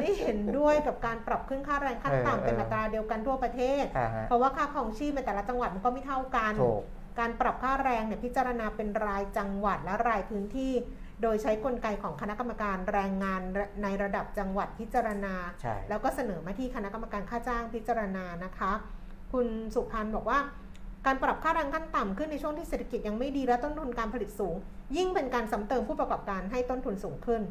[0.00, 6.82] ไม่เห็นด้วยกับการปรับขึ้นค่าแรงขั้นเออต่ำเป็นเอออัอัตราเดียวกันทั่วประเทศอ่าฮะเพราะว่าค่าของชีพในแต่ละจังหวัดมันก็ไม่เท่ากันถูก
[7.18, 10.72] การปรับค่าแรงเนี่ยพิจารณาเป็นรายจังหวัดและรายพื้นที่
[11.22, 13.40] โดยใช้กลไกของคณะกรรมการแรงงาน
[13.82, 18.72] ในระดับจังหวัดพิจารณาใช่แล้วก็เสนอมาที่คณะกรรมการค่าจ้างพิจารณานะคะ
[19.32, 20.38] คุณสุพันธ์บอกว่า
[21.06, 24.54] การปรับค่าแรงขั้นต่ำขึ้นในช่วงที่เศรษฐกิจยังไม่ดีและต้นทุนการผลิตสูง
[24.96, 27.42] ยิ่งเป็นการซ้ำเติมผู้ประกอบการให้ต้นทุนสูงขึ้น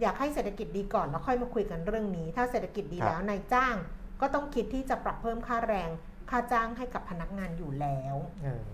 [0.00, 3.76] อยากให้เศรษฐกิจดีก่อนแล้วค่อยมาคุยกันเรื่องนี้ ถ้าเศรษฐกิจดีแล้วนายจ้าง
[4.20, 5.90] ก็ต้องคิดที่จะปรับเพิ่มค่าแรง
[6.30, 8.64] ค่าจ้างให้กับพนักงานอยู่แล้วเออ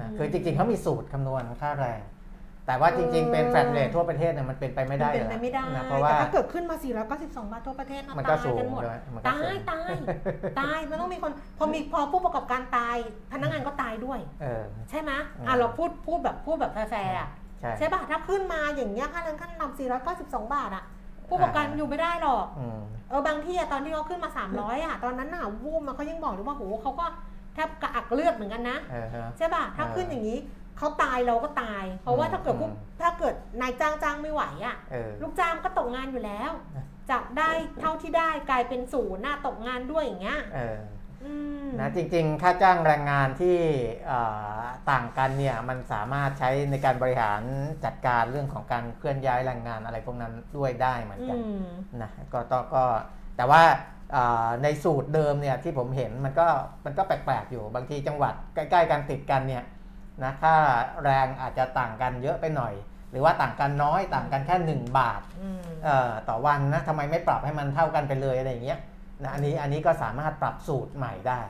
[0.00, 2.00] นะอืมคือจริงๆเขามีสูตรคำนวณค่าแรง
[2.66, 9.92] แต่ว่าจริงๆ เป็น flat rate ทั่วประเทศเนี่ยมันเป็นไปไม่ได้มันเป็นอยู่ไปแล้วไม่ได้นะเพราะว่าแต่ถ้าเกิดขึ้นมา 492 บาททั่วประเทศนะมันก็ตายสูงกันหมดด้วยมันก็ตาสูยงตาย
[10.60, 12.96] ตายมันต้องมีคนพอมีพอผู้ประกอบการตาย
[13.32, 17.28] พนักงานก็ตายด้วยเออใช่ไหมอืมอะเราพูดพูดแบบพูดแบบแฟร์ๆอะ
[17.60, 20.84] ใช่ใช่ป่ะถ้าขึ้นมาอย่างเงี้ยค่าแรงขั้นต่ำ492 บาทอะ
[21.28, 27.06] ผู้ประกอบการอยู่ไม่ได้หรอกอืมเออบางที่อะตอนที่เขาขึ้นมา 300อะตอนนั้นน่ะวูบมาเขายังบอกเลยว่าโหเขาก็
[27.54, 30.38] แทบกระอักเลือดเหมือนกันนะเออฮะใช่ป่ะถ้าเออขึ้นอย่างนี้
[30.78, 37.50] เขาตายเราก็ตาย เพราะว่าอืมถ้าเกิดผู้อืมถ้าเกิดนายจ้างจ้างไม่ไหวอะเออลูกจ้างก็ตกงานอยู่แล้วนะจากได้
[37.80, 40.80] เท่าที่ได้กลายเป็นศูนย์หน้าตกงานด้วยอย่างเงี้ยเออ
[41.24, 41.32] อื
[41.64, 43.58] มนะจริงๆ ค่าจ้างแรงงานที่
[44.06, 44.20] เอ่
[44.58, 47.42] อต่างกันเนี่ยมันสามารถใช้ในการบริหาร
[47.84, 51.64] จัดการเรื่องของการเคลื่อนย้ายแรงงานอะไรพวกนั้นด้วยได้เหมือนอืกันม
[52.02, 52.84] นะก็ต้องก็
[53.36, 53.62] แต่ว่า
[54.12, 56.48] เอ่อในสูตรเดิมเนี่ยที่ผมเห็นมันก็
[56.84, 59.64] มันก็แปลกๆอยู่บางทีจังหวัดใกล้ ๆ กันติดกันเนี่ย
[60.22, 60.56] นะค่า
[61.04, 62.74] แรงอาจจะต่างกันเยอะไปหน่อย
[63.10, 68.80] หรือว่าต่างกันน้อยต่างกันแค่ 1 บาทอืมเอ่อต่อวันนะทำไมไม่ปรับให้มันเท่ากันไปเลยอะไรอย่างเงี้ย
[69.22, 71.40] นะอันนี้อันนี้ก็สามารถปรับสูตรใหม่ได้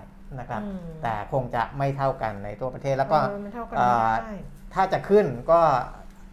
[0.40, 4.36] นะครับอืมแต่คงจะไม่เท่ากันในทั่วประเทศแล้วก็เออมันเท่ากันเอ่ไม่อได้
[4.74, 5.60] ถ้าจะขึ้นก็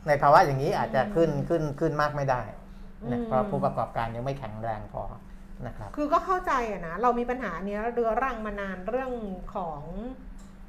[0.07, 2.41] ในภาวะอย่างนี้อาจจะขึ้นอืมขึ้นขึ้นมากไม่ได้
[3.11, 5.03] นะอืมเพราะผู้ประกอบการยังไม่แข็งแรงพอ
[5.67, 9.11] นะครับ คือก็เข้าใจอะนะเรามีปัญหาเนี้ยเรื้อรังมานานเรื่อง
[9.55, 9.81] ของ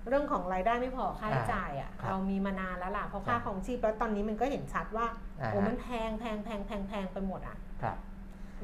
[0.08, 5.06] เรื่องของรายได้ไม่พอค่าใช้จ่ายอะครับเรามีมานานแล้วล่ะเพราะครับค่าครองชีพแล้วตอนนี้มันก็เห็นชัดว่า
[5.40, 7.96] อ่าโอ้ฮะมันแพงแพงแพงแพงแพงไปหมดอะครับ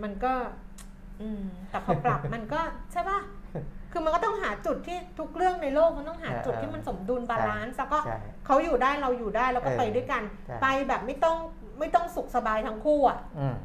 [0.02, 0.32] มันก็
[1.20, 2.60] อืมแต่พอปรับมันก็
[2.92, 3.18] ใช่ป่ะ
[3.92, 11.36] คือมันก็ต้องหาจุดที่ทุกเรื่องในโลกมันต้องหาเออจุดที่มันสมดุล balance แล้วก็ใช่เขาอยู่ได้เราอยู่ได้แล้วก็เออไปด้วยกันใช่ไปแบบไม่ต้อง
[11.78, 13.56] ไม่ต้องสุขสบายทั้งคู่อะอืม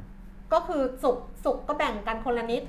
[0.53, 2.63] ก็คือสุขสุขก็แบ่งกันคนละนิด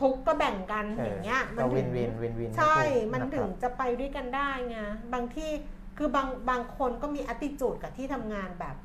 [0.00, 4.78] ทุกข์ก็แบ่งกันเอออย่างเงี้ยก็ win win win win ใช่ทั้งคู่อะครับมันถึงจะไปด้วยกันได้ไง
[5.12, 5.50] บางที่
[5.98, 8.76] คือบางบางคนก็มีอติจูดกับที่ทำงานแบบ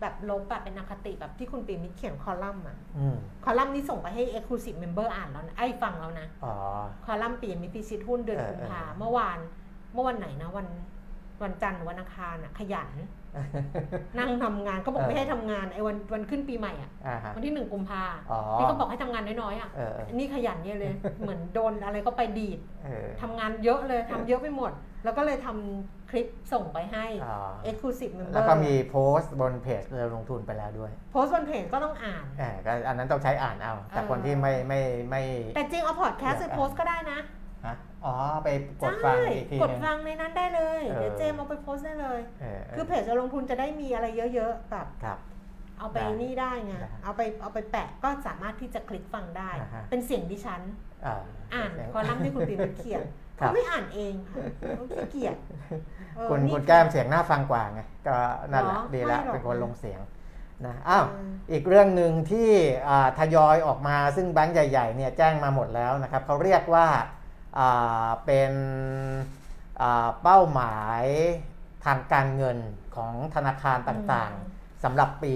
[0.00, 6.54] แบบลบแบบเป็นอคติแบบที่คุณปีมิตรเขียนคอลัมน์อะอืมคอลัมน์นี้ส่งไปให้ Exclusive Member อ่านแล้วนะไอ้ฟังแล้วนะอ๋อ
[7.04, 9.38] คอลัมน์ปีมิตรพิชิตหุ้นเดือนเออกุมภาเออเมื่อวาน
[9.92, 10.66] เมื่อวันไหนนะวัน
[11.42, 12.90] วันจันทร์หรือวันอังคารอะขยัน
[14.18, 24.72] นั่งทำงานเขาบอกเออไม่ให้ทำงานไอ้วันวันขึ้นปีใหม่อะอ่าฮะวันที่หนึ่งกุมภาอ๋อที่เขาบอกให้ทำงานน้อยๆอะเออเออนี่ขยันเนี่ยเลยเหมือนโดนอะไรก็ไปดีดเออทำงานเยอะเลยทำเยอะไปหมด
[25.04, 27.36] แล้วก็เลยทำคลิปส่งไปให้อ๋อ
[27.68, 35.22] Exclusive Member แล้วก็มีโพสต์บนเพจเรือลงทุนไปแล้วด้วย โพสต์บนเพจก็ต้องอ่านเออก็อันนั้นต้องใช้อ่านเอา แต่เออคนที่ไม่ไม่ไม่
[35.54, 37.24] แต่จริงเอาพอดแคสต์อยากไปอ่านโพสต์ก็ได้นะฮะ
[38.06, 38.48] อ๋อ ไป
[38.82, 45.18] กดฟังใช่อีกทีกดนึงฟังในนั้นได้เลยเออเดี๋ยวเจมเอาไปโพสต์ได้เลยเออคือเพจจะลงทุนจะได้มีอะไรเยอะๆแบบครับ
[45.78, 50.62] เอาไปได้นี่ได้ไงได้เอาไปเอาไปแปะก็สามารถที่จะคลิกฟังได้อ่าฮะเป็นเสียงดิฉัน
[51.06, 51.14] อ่า
[51.54, 53.02] อ่านเสียงคอลัมน์ที่คุณปีนเขียน
[53.40, 54.36] ครับเขาไม่อ่านเองค่ะ
[54.76, 55.36] เขาขี้เกียจ
[56.16, 58.16] เออคุณนี่คุณแก้มเสียงน่าฟังกว่าไงก็
[58.52, 60.00] นั่นแหละหรอดีแล้วไม่หรอกเป็นคนลงเสียง
[60.66, 62.50] นะอ้าวเอออีกเรื่องหนึ่งที่
[62.88, 67.02] อ่าทยอยออกมาซึ่งแบงก์ใหญ่ๆเนี่ยแจ้งมาหมดแล้วนะครับเขาเรียกว่าอ่า
[68.24, 68.52] เป็น
[69.82, 71.04] อ่าเป้าหมาย
[71.84, 72.58] ทางการเงิน
[72.96, 75.32] ของธนาคารต่างๆสำหรับปี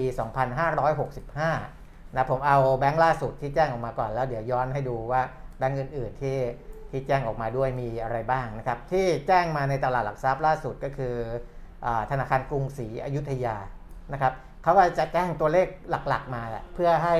[0.87, 5.21] 2565 นะผมเอาแบงค์ล่าสุดที่แจ้งออกมาก่อนแล้วเดี๋ยวย้อนให้ดูว่า
[5.57, 6.37] แบงค์อื่นๆที่
[6.89, 11.15] ที่แจ้งออกมาด้วยมีอะไรบ้างนะครับ ที่แจ้งมาในตลาดหลักทรัพย์ล่าสุดก็คือ
[11.85, 13.57] อาธนาคารกรุงศรีอยุธยา
[14.13, 17.15] นะครับเขาก็จะแจ้งตัวเลขหลักๆมาแหละเพื่อให้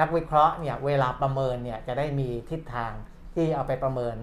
[0.00, 2.92] นักวิเคราะห์เนี่ยเวลาประเมินเนี่ยจะได้มีทิศทาง
[3.34, 4.16] ที่เอาไปประเมิน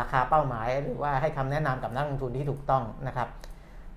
[0.00, 3.28] ราคาเป้าหมาย หรือว่าให้คำแนะนำกับนักลงทุนที่ถูกต้องนะครับ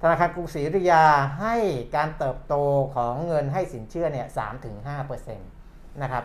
[0.02, 1.04] ธนาคารกรุงศรีอยุธยา
[1.42, 1.56] ให้
[1.96, 2.56] การเติบโต
[2.96, 5.50] ของเงินให้สินเชื่อเนี่ยสามถึงห้าเปอร์เซ็นต์
[6.02, 6.24] นะครับ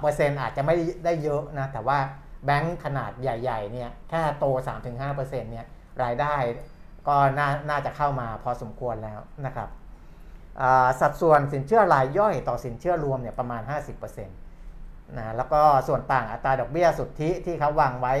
[0.00, 1.98] เปอร์เซ็นต์อาจจะไม่ได้เยอะนะแต่ว่า
[2.44, 4.44] แบงค์ขนาดใหญ่ๆเนี่ยแค่โต
[4.94, 5.66] 3-5%เนี่ย
[6.02, 6.34] รายได้
[7.08, 9.68] ก็น่านาจะเข้ามาพอสมควรแล้วนะครับ
[11.00, 13.62] สัดส่วนสินเชื่อรายย่อยต่อสินเชื่อรวมเนี่ยประมาณ
[14.02, 14.41] 50%
[15.18, 18.14] นะแล้วก็ส่วนต่างอัตราดอกเบี้ยสุทธิที่เขาวางไว้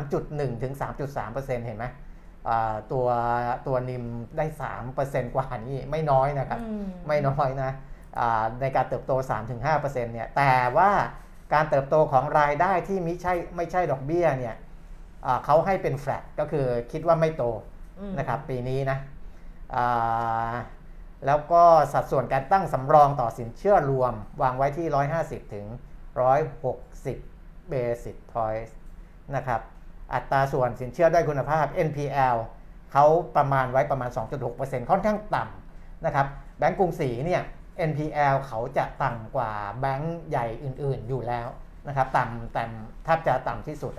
[0.00, 1.86] 3.1 ถึง 3.3%เห็นไหม
[2.92, 3.06] ตัว
[3.66, 4.04] ตัวนิม
[4.36, 4.46] ได้
[4.90, 6.60] 3%กว่านี่ไม่น้อยนะครับ
[7.08, 7.70] ไม่น้อยนะ
[8.60, 9.12] ในการเติบโต
[9.62, 10.90] 3-5%เนี่ยแต่ว่า
[11.54, 14.54] การเติบโตของรายได้ที่ไม่ใช่ไม่ใช่ดอกเบี้ยเนี่ย
[15.44, 17.44] เขาให้เป็นแฟลตก็คือคิดว่าไม่โต
[18.18, 18.98] นะครับปีนี้นะ
[21.26, 21.62] แล้วก็
[21.92, 24.86] สัดส่วนการตั้งสำรองต่อสินเชื่อรวมวางไว้ที่
[25.20, 25.66] 150 ถึง
[26.16, 28.72] 160 basis points
[29.36, 29.60] นะครับ
[30.14, 32.36] อัตราส่วนสินเชื่อด้คุณภาพ NPL
[32.92, 33.04] เขา
[33.36, 34.10] ประมาณไว้ประมาณ
[34.50, 36.26] 2.6%ค่อนข้างต่ำนะครับ
[36.58, 37.42] แบงก์กรุงศรีเนี่ย
[37.90, 41.48] NPL เขาจะต่ำกว่าแบงก์ใหญ่อื่นๆอยู่แล้ว
[41.88, 42.64] นะครับต่ำแต่
[43.04, 43.92] แทบจะต่ำที่สุด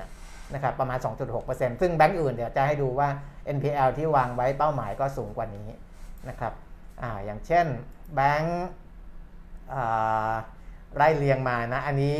[0.53, 0.99] นะครับประมาณ
[1.39, 3.09] 2.6%ซึ่งแบงก์อื่นเดี๋ยวจะให้ดูว่า
[3.55, 5.67] NPL ที่วางไว้เป้าหมายก็สูงกว่านี้
[6.29, 6.53] นะครับ
[7.01, 7.65] ออย่างเช่น
[8.15, 8.65] แบงก์
[10.95, 12.19] ไล่เรียงมานะ อันนี้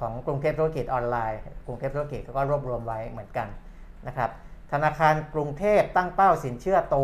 [0.00, 3.48] ของกรุงเทพธุรกิจออนไลน์ กรุงเทพธุรกิจเขาก็รวบรวมไว้เหมือนกัน
[4.06, 4.30] นะครับ
[4.72, 6.96] ธนาคารกรุงเทพตั้งเป้าสินเชื่อโต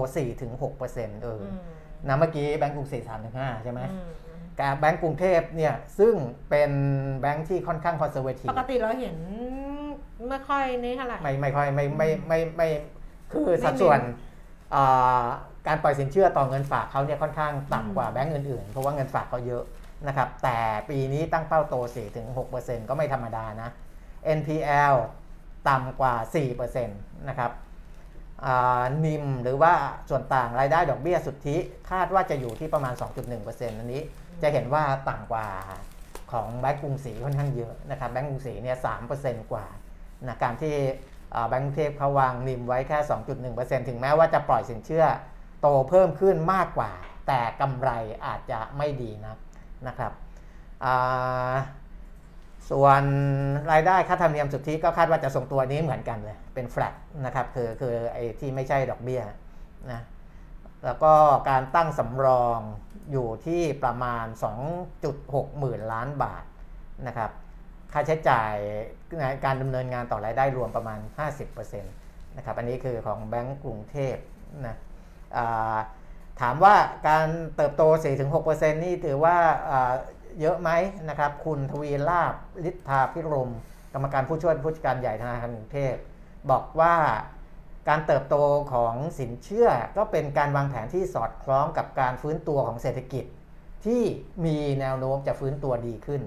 [0.56, 1.42] 4-6%เออ
[2.06, 3.80] นะเมื่อกี้แบงก์กรุงศรีสามถึงห้าใช่ไหม
[4.58, 6.14] กับแบงก์กรุงเทพเนี่ยซึ่ง
[6.50, 6.70] เป็น
[7.20, 9.16] แบงก์ที่ค่อนข้างคอนเซอร์เวทีฟปกติเราเห็น
[10.28, 12.68] ไม่ค่อยนี่เท่าไหร่ ไม่ไม่ค่อยไม่ไม่ไม่ไม่
[13.46, 14.00] คือสัดส่วน
[15.66, 19.64] การปล่อยสินเชื่อต่อเงินฝากเขาเนี่ยค่อนข้างต่ำกว่าแบงก์อื่นๆ เพราะว่าเงินฝากเขาเยอะ
[20.06, 20.58] นะครับแต่
[20.90, 21.74] ปีนี้ตั้งเป้าโต
[22.32, 23.68] 4-6%ก็ไม่ธรรมดานะ
[24.38, 24.94] NPL
[25.68, 26.14] ต่ำกว่า
[26.50, 27.52] 4%นะครับ
[29.04, 29.72] นิมหรือว่า
[30.10, 31.56] ส่วนต่างรายได้ดอกเบี้ยสุทธิ
[31.90, 32.94] คาดว่าจะอยู่ที่ประมาณ
[33.36, 34.02] 2.1%อันนี้
[34.42, 35.46] จะเห็นว่าต่ำกว่า
[36.32, 38.76] ของแบงก์กรุงศรีค่อนข้างเยอะนะครับแบงก์กรุงศรีเนี่ย
[39.14, 39.66] 3%กว่า
[40.26, 40.74] นะการที่
[41.48, 42.98] แบงก์เทพเขาวางนิมไว้แค่
[43.44, 45.06] 2.1%ถึงแม้ว่าจะปล่อยสินเชื่อ
[45.60, 46.92] โตเพิ่มขึ้นมากกว่า
[47.28, 47.90] แต่กำไร
[48.26, 49.38] อาจจะไม่ดีนะ
[49.86, 50.12] นะครับ
[52.70, 53.02] ส่วน
[53.72, 59.22] รายได้ค่าธรรมเนียมสุทธิก็คาดว่าจะส่งตัวนี้เหมือนกันเลย เป็นแฟลตนะครับคือคือไอ้ที่ไม่ใช่ดอกเบี้ย
[59.92, 60.00] นะ
[60.84, 61.12] แล้วก็
[61.50, 62.58] การตั้งสำรอง
[63.12, 64.26] อยู่ที่ประมาณ
[64.92, 66.44] 2.6 หมื่นล้านบาท
[67.06, 67.30] นะครับ
[67.92, 68.54] ค่าใช้จ่าย
[69.18, 70.98] ในการดำเนินงานต่อรายได้รวมประมาณ
[71.44, 74.16] 50%นะครับอันนี้คือของแบงก์กรุงเทพ
[74.66, 74.76] นะ
[76.40, 76.74] ถามว่า
[77.08, 77.82] การเติบโต
[78.32, 79.36] 4-6%นี่ถือว่า
[80.40, 80.70] เยอะไหม
[81.08, 82.34] นะครับ คุณทวีลาบ
[82.68, 83.50] ฤทธาพิรม
[83.92, 85.94] กรรมการผู้ช่วยผู้จัดการใหญ่ธนาคารกรุงเทพ
[86.50, 86.94] บอกว่า
[87.88, 88.36] การเติบโต
[88.72, 93.24] ของสินเชื่อก็เป็นการวางแผนที่สอดคล้องกับการฟื้นตัวของเศรษฐกิจ
[93.84, 94.02] ที่
[94.44, 96.22] มีแนวโน้มจะฟื้นตัวดีขึ้น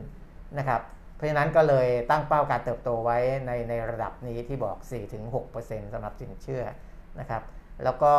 [0.57, 0.81] นะครับ
[1.15, 4.77] เพราะฉะนั้นก็เลยตั้งเป้าการเติบโตไว้ในในระดับนี้ที่บอก
[5.35, 6.63] 4-6%สำหรับสินเชื่อ
[7.19, 7.43] นะครับ
[7.83, 8.13] แล้วก็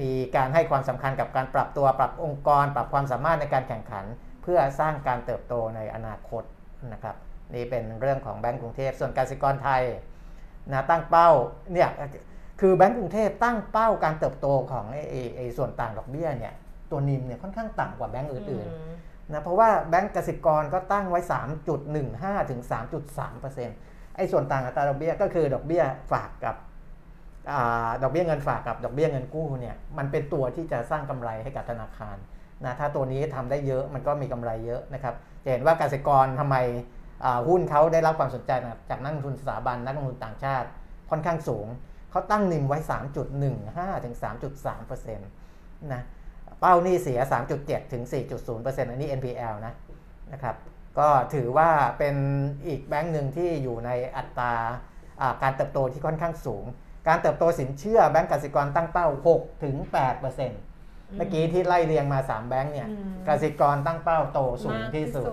[0.00, 4.04] มีการให้ความสำคัญกับการปรับตัวปรับองค์กร ปรับความสามารถในการแข่งขัน
[4.42, 6.42] เพื่อสร้างการเติบโตในอนาคต
[6.92, 7.16] นะครับ
[7.54, 9.82] นี่เป็นเรื่องของแบงก์กรุงเทพส่วนกสิกรไทย
[10.72, 11.30] นะตั้งเป้า
[11.72, 11.88] เนี่ย
[12.60, 16.54] คือแบงก์กรุงเทพตั้งเป้าการเติบโตของไอ้ไอ้ส่วนต่างดอกเบี้ยเนี่ย
[16.90, 21.20] ตัวนิมเนี่ยค่อนข้างต่ำกว่าแบงก์อื่นๆนะเพราะว่าแบงก์กสิกรก็ตั้งไว้
[21.84, 22.60] 3.15 ถึง
[23.38, 26.54] 3.3%ไอ้ส่วนต่างอัตราดอกเบี้ยก็คือดอกเบี้ยฝากกับ
[28.02, 32.16] ดอกเบี้ยเงินฝากกับดอกเบี้ยเงินกู้เนี่ยมันเป็นตัวที่จะสร้างกำไรให้กับธนาคาร
[32.64, 35.14] นะถ้าตัวนี้ทำได้เยอะมันก็มีกำไรเยอะนะครับ
[35.44, 36.56] จะเห็นว่าเกษตรกรทำไม
[37.48, 38.52] หุ้นเขาได้รับความสนใจ
[38.90, 40.68] จากนักลงทุนสถาบันนักลงทุนต่างชาติ
[41.10, 41.66] ค่อนข้างสูง
[42.10, 42.78] เขาตั้งนิมไว้
[43.42, 46.02] 3.15ถึง3.3%นะ
[46.60, 47.18] เป้านี่เสีย
[47.56, 48.02] 3.7ถึง
[48.46, 49.74] 4.0%อันนี้ NPL นะ
[50.32, 50.56] นะครับ
[50.98, 52.16] ก็ถือว่าเป็น
[52.66, 54.52] อีกแบงก์หนึ่งที่อยู่ในอัตรา
[55.42, 56.64] การเติบโตที่ค่อนข้างสูง
[57.08, 60.60] การเติบโตสินเชื่อแบงก์กสิกรตั้งเป้า 6 ถึง 8เปอร์เซ็นต์
[61.16, 62.88] เมื่อกี้ที่ไล่เรียงมา 3 แบงก์เนี่ย
[63.28, 65.30] กสิกรตั้งเป้าโตสูงที่สุด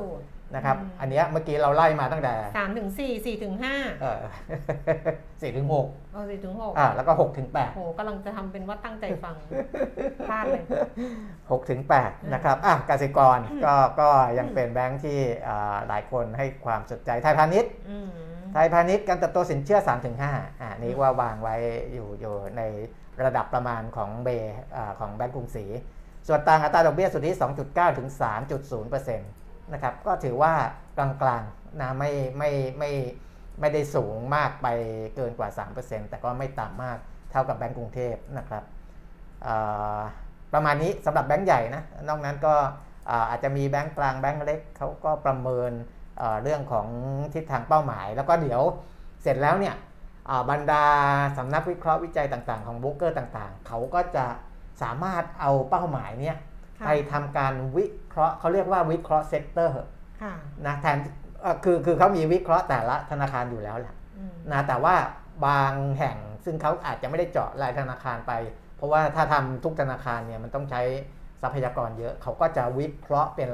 [0.56, 4.22] นะครับอืมอันเนี้ยเมื่อกี้เราไล่มาตั้งแต่สามถึงสี่สี่ถึงห้าเออ
[5.42, 9.36] สี่ถึงหกเอาสี่ถึงหกอ่าแล้วก็หกถึงแปดโหกำลังจะทำเป็นว่าตั้งใจฟัง
[10.30, 10.64] พลาดเลย
[11.52, 18.10] หกถึงแปดนะครับอะกสิกรก็ก็ยังเป็นแบงค์ที่อ่าหลายคนให้ความสนใจไทยพาณิชย์อืม
[18.54, 19.80] ไทยพาณิชย์การเติบโตสินเชื่อ
[20.22, 21.56] 3-5อ่านี่ว่าวางไว้
[21.94, 22.62] อยู่อยู่ใน
[23.24, 24.30] ระดับประมาณของเบ
[24.76, 25.66] อ่าของแบงก์กรุงศรี
[26.28, 27.32] ส่วนต่างอัตราดอกเบี้ยสุทธิ
[27.66, 30.54] 2.9 ถึง 3.0%นะครับก็ถือว่า
[30.98, 32.92] กลางๆนะไม่ไม่ไม่
[33.60, 34.68] ไม่ได้สูงมากไป
[35.16, 35.50] เกินกว่า
[35.80, 36.98] 3%แต่ก็ไม่ต่ำมาก
[37.32, 38.64] เท่ากับแบงก์กรุงเทพนะครับ
[39.46, 40.02] อ่า
[40.54, 42.54] ประมาณนี้สำหรับแบงก์ใหญ่นะนอกนั้นก็
[43.10, 45.72] อ่าอาจจะมีแบงก์กลางแบงก์เล็กเขาก็ประเมิน
[46.18, 46.88] เอ่อเรื่องของ
[47.34, 48.62] ทิศทางเป้าหมาย แล้วก็เดี๋ยว
[49.22, 49.76] เสร็จแล้วเนี่ย
[50.30, 50.86] อ่าบรรดา
[51.38, 54.26] สำนักวิเคราะห์วิจัยต่างๆ ของโบรกเกอร์ต่างๆ เขาก็จะ
[54.82, 56.38] สามารถเอาเป้าหมายเนี่ย
[56.80, 59.84] ค่ะไปทำการวิ เคราะห์เขาเรียกว่าวิเคราะห์ sector
[60.22, 60.34] ค่ะ
[60.66, 60.98] นะแทน
[61.42, 64.96] เอ่อคือคือเขามีวิเคราะห์แต่ละธนาคารอยู่แล้วแหละอืมนะแต่ว่า
[65.46, 68.34] บางแห่งซึ่งเขาอาจจะไม่ได้เจาะรายธนาคารไป
[68.78, 70.82] เพราะว่าถ้าทำทุกธนาคารเนี่ยมันต้องใช้
[71.42, 73.50] ทรัพยากรเยอะเขาก็จะวิเคราะห์เป็น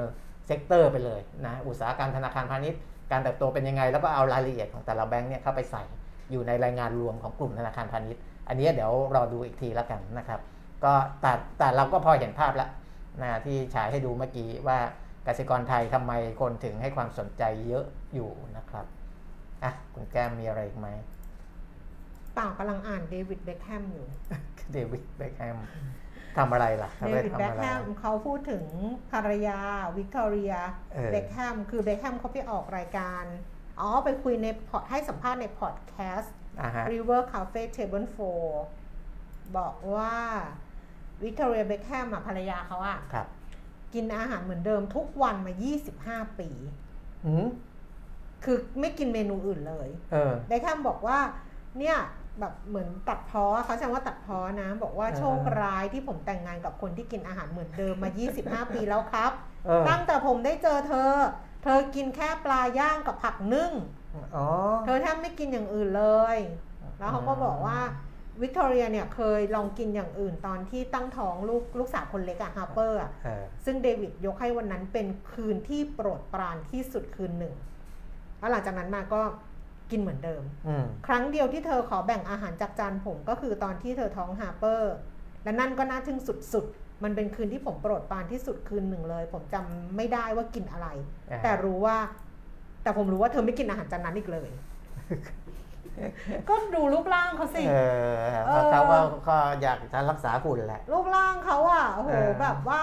[0.46, 2.80] sector ไปเลยนะอุตสาหกรรมธนาคารพาณิชย์
[3.10, 5.82] การเติบโตเป็นยังไง แล้วก็เอารายละเอียดของแต่ละแบงค์เนี่ยเข้าไปใส่
[6.30, 10.40] อยู่ในรายงานรวมของกลุ่มธนาคารพาณิชย์ อันนี้เดี๋ยวรอดูอีกทีแล้วกันนะครับ
[10.84, 12.70] ก็แต่แต่เราก็พอเห็นภาพแล้ว
[13.22, 14.78] นะที่ฉายให้ดูเมื่อกี้ว่า
[15.26, 18.86] กสิกรไทยทำไมคนถึงให้ความสนใจเยอะอยู่นะครับ
[19.64, 20.88] อะคุณแก้มมีอะไรอีกไหม
[22.34, 24.06] เปล่ากำลังอ่านเดวิดเบคแฮมอยู่
[24.72, 25.58] เดวิดเบคแฮม
[26.36, 28.64] ทำอะไรล่ะเดทำไปวิดทำเบอะคไรแฮมเขาพูดถึง
[29.12, 29.60] ภรรยา
[29.96, 30.54] วิกตอเรีย
[30.92, 33.24] เออเบคแฮมคือเบคแฮมเขาไปออกรายการ
[33.80, 38.06] อ๋อไปคุยในพอดให้สัมภาษณ์ในพอดแคสต์อ่าฮะ River Cafe Table
[38.80, 40.14] 4 บอกว่า
[41.24, 43.26] วิกตอเรียเบคแฮมอะภรรยาเขาอะครับ
[43.94, 45.52] กินอาหารเหมือนเดิมทุกวันมา
[46.26, 46.48] 25 ปี
[47.26, 47.46] อืม
[48.44, 51.18] คือไม่กินเมนูอื่นเลยเออเบคแฮมบอกว่า
[51.78, 51.96] เนี่ย
[52.40, 58.10] แบบเหมือนตัดพ้อเขาใช้ว่าตัดพ้อนะ บอกว่าเออโชคร้ายที่ผมแต่งงานกับคนที่กินอาหารเหมือนเดิมมา
[58.42, 59.32] 25 ปีแล้วครับ
[59.66, 61.12] เออตั้งแต่ผมได้เจอเธอ
[61.62, 63.72] เธอกินแค่ปลาย่างกับผักนึ่ง
[64.36, 64.46] อ๋อ
[64.84, 66.36] เธอแทบไม่กินอย่างอื่นเลย
[66.98, 67.78] แล้วเขาก็บอกว่า
[68.42, 77.54] วิกตอเรียเนี่ยเคยลองกินอย่างอื่นตอนที่ตั้งท้องลูกลูกสาวคนเล็กอะฮาร์เปอร์อะเออซึ่งเดวิดยกให้วันนั้นเป็นคืนที่โปรดปรานที่สุดคืนหนึ่ง
[78.38, 79.20] แล้วหลังจากนั้นมาก็
[79.90, 84.94] กินเหมือนเดิมอืมครั้งเดียวที่เธอขอแบ่งอาหารจากจานผมก็คือตอนที่เธอท้องฮาร์เปอร์
[85.44, 86.18] และนั่นก็น่าทึ่ง
[86.52, 90.88] สุดๆ มันเป็นคืนที่ผมโปรดปรานที่สุดคืนหนึ่งเลย ผมจำไม่ได้ว่ากินอะไร
[91.30, 91.96] อ่าแต่รู้ว่า
[92.82, 94.50] แต่ผมรู้ว่าเธอไม่กินอาหารจานนั้นอีกเลย
[96.48, 97.74] ก็ดูรูปร่างเขาสิเอ
[98.10, 102.82] อเพราะเขาก็ก็อยากจะรักษาหุ่นแหละ รูปร่างเขาอะโอ้โหเออ แบบว่า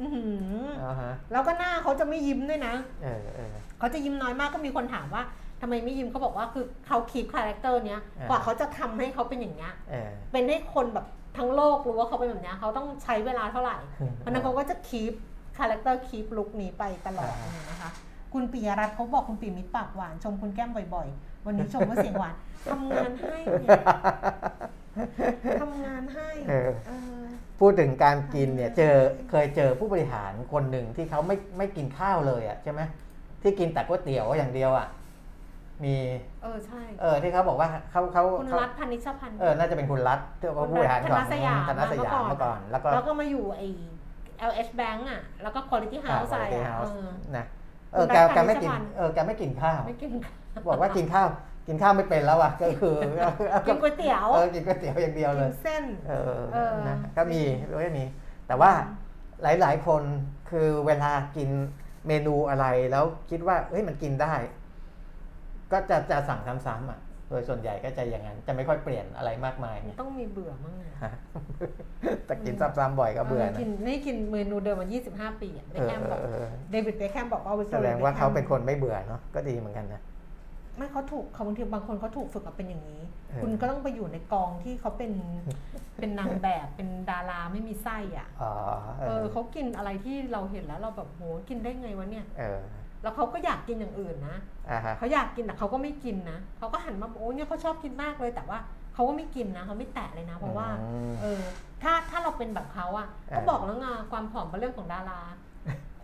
[0.00, 5.22] อื้อหืออ่าฮะแล้วก็หน้าเขาจะไม่ยิ้มด้วยนะ เออเออ เขาจะยิ้มน้อยมากก็มีคนถามว่า
[5.60, 11.06] ทำไมไม่ยิ้มเขาบอกว่าคือเขา keep character เนี้ยเออกว่าเขาจะทำให้เขาเป็นอย่างเงี้ยเออ เป็นให้คนแบบ
[11.36, 13.76] ทั้งโลกรู้ว่าเขาเป็นแบบเนี้ยเขาต้องใช้เวลาเท่าไหร่
[14.16, 15.12] เพราะฉะนั้นเขาก็จะ keep
[15.58, 17.90] character keep look นี้ไปตลอดอ่า เลยนะคะ
[18.32, 22.34] คุณปิยรัตน์เขาบอกคุณปิยมิตรปากหวาน ชมคุณแก้มบ่อยๆ วันนี้ชมว่าเสียงหวาน
[22.70, 23.80] ทำงานให้เนี่ย
[25.62, 27.22] ทำงานให้เออเออ
[27.60, 28.94] พูดถึงการกินเนี่ยเจอ
[29.30, 32.80] เคยเจอผู้บริหารคนหนึ่งที่เขาไม่ไม่กินข้าวเลยอะใช่ไหม
[33.42, 34.86] ที่กินแต่ก๋วยเตี๋ยวอย่างเดียวอะ
[35.84, 35.94] มี
[36.42, 43.66] เออใช่เออที่เขาบอกว่าเขาเขาคุณเขารัฐพันนิชพันธ์เออน่าจะเป็นคุณรัฐที่ว่าผู้บริหารของธนสยามธนสยามเมื่เมื่ออก่ก่ออนนแล้วก็แล้วก็มาอยู่ไอ้
[44.50, 47.44] LH Bank อะแล้วก็ Quality อ่า House อะไร Quality อะ House เออนะ
[47.92, 50.10] เออคุณแกรัฐแกไม่กินพันธ์เออแกไม่กินข้าวไม่กิน
[50.68, 51.28] บอกว่ากินข้าว
[51.66, 52.96] กินข้าวไม่เป็นแล้วอะก็คือ
[53.66, 57.40] กินก๋วยเตี๋ยวเออกินก๋วยเตี๋ยวอย่างเดียวเลกิยนเส้นเออเออนะก็มี
[57.70, 58.04] ก็มี
[58.46, 58.70] แต่ว่า
[59.42, 60.02] หลาย ๆ คน
[60.50, 61.50] คือเวลากิน
[62.06, 64.34] เมนูอะไรแล้วคิดว่าเฮ้ยมันกินได้
[65.72, 71.12] ก็จะจะสั่งซ้ำๆอะโดยส่วนใหญ่ก็จะอย่างนั้น จะไม่ค่อยเปลี่ยนอะไรมากมายมันเนี่ยต้องมีเบื่อมั้งอะฮะ
[72.26, 80.02] แต่กินซ้ำๆบ่อยก็เบื่อเออนะกินไม่กินเมนูเดิมมา 25 ปีอะเบเอคอแฮมเอบอกอเออเดวิดเบคแฮมบอกว่าแสดงว่าเขาเป็นคนไม่เบื่อเนาะก็ดีเหมือนกันนะ
[80.76, 85.12] ไม่เขาถูกเขาบางทีบางคนเขาถูกฝึกมาเป็นอย่างนี้เออคุณก็ต้องไปอยู่ในกองที่เขาเป็น
[85.98, 88.52] เป็นนางแบบเป็นดาราไม่มีไส้อะอ๋อ
[88.98, 92.60] เอเอออเขากินอะไรที่เราเห็นแล้วเราแบบโหกินได้ไงวะเนี่ยเออ
[93.02, 94.36] แล้วเขาก็อยากกินอย่างอื่นนะ
[94.70, 98.58] อ่าฮะเขาอยากกินแต่เขาก็ไม่กินนะเขาก็หันมาบอกโอ้เนี่ยเขาชอบกินมากเลยแต่ว่า
[98.94, 101.42] เขาก็ไม่กินนะเขาไม่แตะเลยนะ เพราะว่าอืมเออ
[101.82, 105.20] ถ้าถ้าเราเป็นแบบเขาอะเออก็บอกแล้วไงความผอมเป็นเรื่องของดารา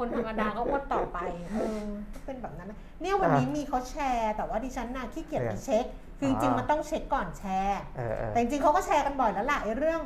[0.02, 1.18] คนธรรมดาก็อ้วนต่อไป
[1.52, 5.84] เออก็เป็นแบบนั้นนะเนี่ยวันนี้มีเขาแชร์ แต่ว่าดิฉันน่ะขี้เกียจไปเช็ค
[6.18, 10.00] คือจริงๆมันต้องเช็คก่อนแชร์เออเออแต่จริงๆเขาก็แชร์กันบ่อยแล้วล่ะไอ้เรื่อง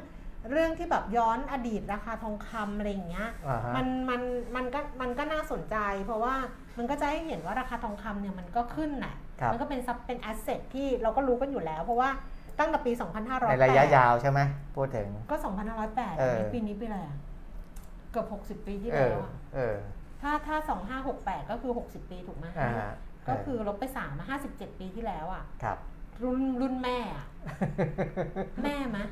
[0.50, 4.20] เรื่องที่แบบย้อนอดีตราคาทองคำอะไรอย่างเงี้ยอ่าฮะมันมัน
[4.56, 6.34] มันก็มันก็น่าสนใจ เพราะว่า
[6.78, 12.10] มันก็จะให้เห็นว่าราคาทองคำเนี่ยมันก็ขึ้นน่ะครับมันก็เป็นซับเป็น asset ที่เราก็รู้กันอยู่แล้ว เพราะว่า
[12.58, 14.40] ตั้งแต่ปี 2508 ในระยะยาวใช่ไหม
[14.76, 15.36] พูดถึง ก็
[15.78, 19.76] 2508เออปีนี้ปีอะไรอะเกือบ60ปีที่เอแล้วออะเออ
[20.22, 20.56] ถ้าถ้า
[21.04, 22.92] 2568ก็คือ60ปีถูกไหมอ่าฮะ
[23.28, 25.78] ก็คือลบไป3มา57ปีที่แล้วอะ ครับ
[26.22, 27.26] รุ่นรุ่นแม่อะ
[28.62, 29.04] แม่มะ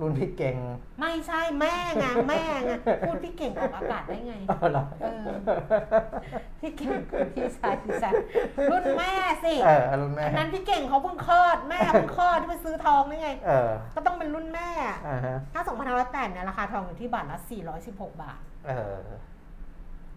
[0.00, 0.56] รุ่นพี่เก่ง
[1.00, 2.72] ไม่ใช่แม่ไงแม่ไง
[3.06, 5.26] พูดพี่เก่งออกอากาศได้ไงอ๋อเหรอเออ
[6.60, 8.12] พี่เก่งคือพี่ชายพี่ชาย
[8.70, 9.12] รุ่นแม่
[9.44, 15.62] สิเออรุ่นแม่อันนั้นพี่เก่งเขาเพิ่งคลอดแม่เพิ่งคลอดที่ไปซื้อทองนี่ไงเออก็ต้องเป็นรุ่นแม่อะอ่าฮะถ้า
[15.98, 17.38] 2508เนี่ยราคาทองอยู่ที่บาทละ
[17.80, 18.96] 416บาท เออ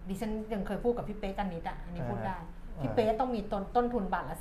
[0.08, 2.38] ดิฉันยังเคยพูดกับพี่เป๊กกันนิดอะอันนี้พูดได้
[2.78, 4.38] อ่าพี่เป๊กต้องมีต้นต้นทุนบาทละ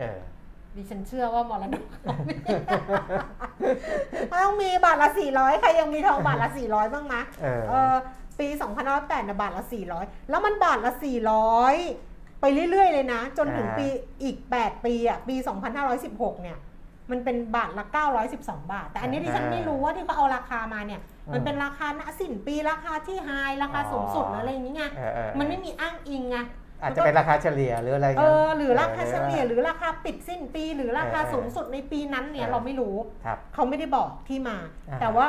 [0.00, 0.37] เออ400
[0.78, 7.94] ดิฉันเชื่อว่ามรดกเขาไม่ต้องมีบาทละ 400 ใครยังมีทองบาทละ 400 บ้างมะเออ เออ
[8.38, 8.48] ปี
[8.86, 9.64] 2508เนี่ยบาทละ
[9.96, 10.92] 400 แล้วมันบาทละ
[11.66, 13.86] 400 ไปเรื่อย ๆ เลยนะ จนถึงอ่า ปี
[14.22, 15.36] อีก 8 ปีอะ ปี
[15.88, 16.58] 2516 เนี่ย
[17.10, 17.84] มันเป็นบาทละ
[18.28, 21.00] 912 บาท แต่อันนี้ดิฉันไม่รู้ว่าที่เขาเอาราคามาเนี่ย
[21.32, 23.30] มันเป็นราคาณสิ้นปีราคาที่ไฮ
[23.62, 26.38] ราคาสูงสุดหรืออะไรอย่างนี้ไงเออเออมันไม่มีอ้างอิงไง
[26.82, 34.56] อาจจะเป็นราคาเฉลี่ยหรืออะไรเอเงี้ย อหรือราคาเฉลี่ยหรือราคาปิดสิ้นปี หรือราคาเออสูงสุดในปีนั้นเนี่ยเออเราไม่รู้ครับเขาไม่ได้บอกที่มา
[34.88, 35.26] อ่า แต่ว่า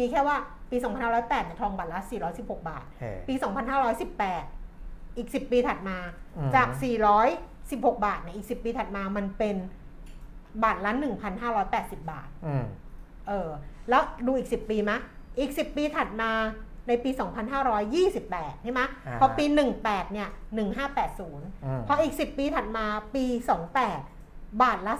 [0.00, 0.36] มีแค่ว่า
[0.70, 2.00] ปี 2508เนี่ยทองบาทละ
[2.34, 3.34] 416 บาท เออ ปี
[4.06, 5.98] 2518 อีก 10 ปีถัดมา
[6.36, 6.68] อืม จาก
[7.32, 9.56] 416 บาทเนี่ยอีก 10 ปีถัดมามันเป็น
[10.64, 10.90] บาทละ
[11.50, 12.64] 1,580 บาท อืม
[13.28, 13.48] เออ
[13.90, 14.98] แล้วดูอีก 10 ปีมะ
[15.38, 16.30] อีก 10 ปีถัดมา
[16.88, 17.10] ในปี
[17.86, 19.44] 2528 ใช่ไหมอ่าพอปี
[19.78, 23.24] 18 เนี่ย 1580อืมพออีก 10 ปีถัดมาปี
[23.92, 24.94] 28 บาทละ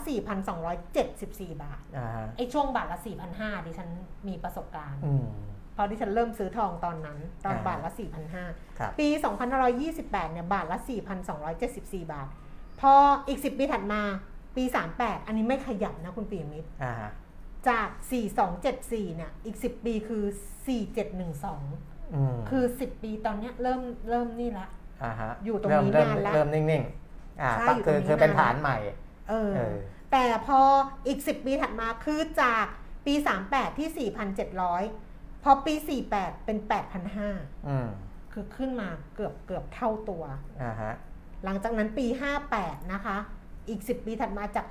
[0.75, 2.99] 4,274 บาทอ่าฮะไอ้ช่วงบาทละ
[3.33, 3.89] 4,500 ดิฉัน
[4.29, 5.27] มีประสบการณ์อืม
[5.77, 7.91] พอดิฉันเริ่มซื้อทองตอนนั้น ตอนอ่าบาทละ
[8.35, 9.09] 4,500ครับปี
[9.71, 10.79] 2528 เนี่ย บาทละ
[11.45, 12.29] 4,274 บาท
[12.81, 12.93] พอ
[13.29, 14.03] อีก 10 ปีถัดมา
[14.57, 14.65] ปี
[14.97, 17.11] 38 อันนี้ไม่ขยับนะคุณปีมิตรอ่าฮะ
[17.69, 17.89] จาก
[18.53, 20.25] 4274 เนี่ย อีก 10 ปีคือ
[20.99, 24.67] 4712อืมคือ 10 ปีตอนเนี้ยเริ่มเริ่มนี่ละ
[25.05, 28.77] อ่าฮะอยู่ตรงเริ่มนี้เริ่มนานละเริ่มนิ่งๆอ่าใช่ก็อยู่คือตรงนี้คือเป็นนานละฐานใหม่
[29.29, 29.77] เออเออ
[30.13, 30.61] แต่พอ
[31.07, 32.65] อีก 10 ปีถัดมาคือจาก
[33.07, 33.15] ปี
[33.47, 34.11] 38 ที่
[34.77, 35.75] 4,700 พอปี
[36.11, 36.59] 48 เป็น
[37.13, 37.89] 8,500อืม
[38.33, 40.25] คือขึ้นมาเกือบเกือบเท่าตัว
[40.63, 40.93] อ่าฮะ
[41.45, 42.07] หลังจากนั้นปี
[42.49, 43.17] 58 นะคะ
[43.69, 44.67] อีก 10 ปีถัดมาจาก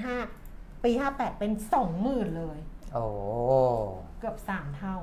[0.00, 0.41] 8,500
[0.84, 1.52] ปี 58 เป็น
[1.94, 2.58] 20,000 เลย
[2.94, 3.04] โอ้
[4.20, 4.96] เกือบ 3 เท่า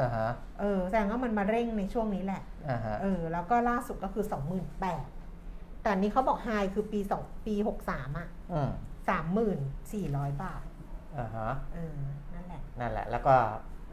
[0.00, 0.28] อ่าฮะ
[0.60, 4.24] เออแสดงว่ามันมาเร่งในช่วงนี้แหละอ่าฮะเออแล้วก็ล่าสุดก็คือ
[4.78, 7.54] 28,000 แต่อันนี้เขาบอกไฮคือปี2ปี
[7.86, 8.70] 63 อะอืม
[9.76, 10.64] 3,400 บาท
[11.18, 11.98] อ่าฮะเออ
[12.34, 13.34] นั่นแหละ นั่นแหละ แล้วก็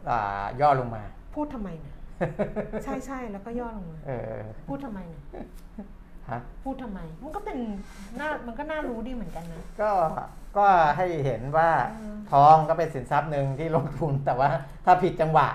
[0.09, 1.03] อ่าย่อลงมา
[1.35, 1.95] พูดทำไมเนี่ย
[2.83, 5.23] ใช่ใช่แล้วก็ย่อลงมา เออ พูดทำไมเนี่ย
[6.31, 7.57] ฮะพูดทำไม มันก็เป็น
[8.19, 9.91] น่ามันก็น่ารู้ดีเหมือนกันนะ ก็
[10.57, 10.65] ก็
[10.97, 11.69] ให้เห็นว่า
[11.99, 14.49] อืม ทองก็เป็นสินทรัพย์หนึ่งที่ลงทุนแต่ว่า
[14.85, 15.47] ถ้าผิดจังหวะ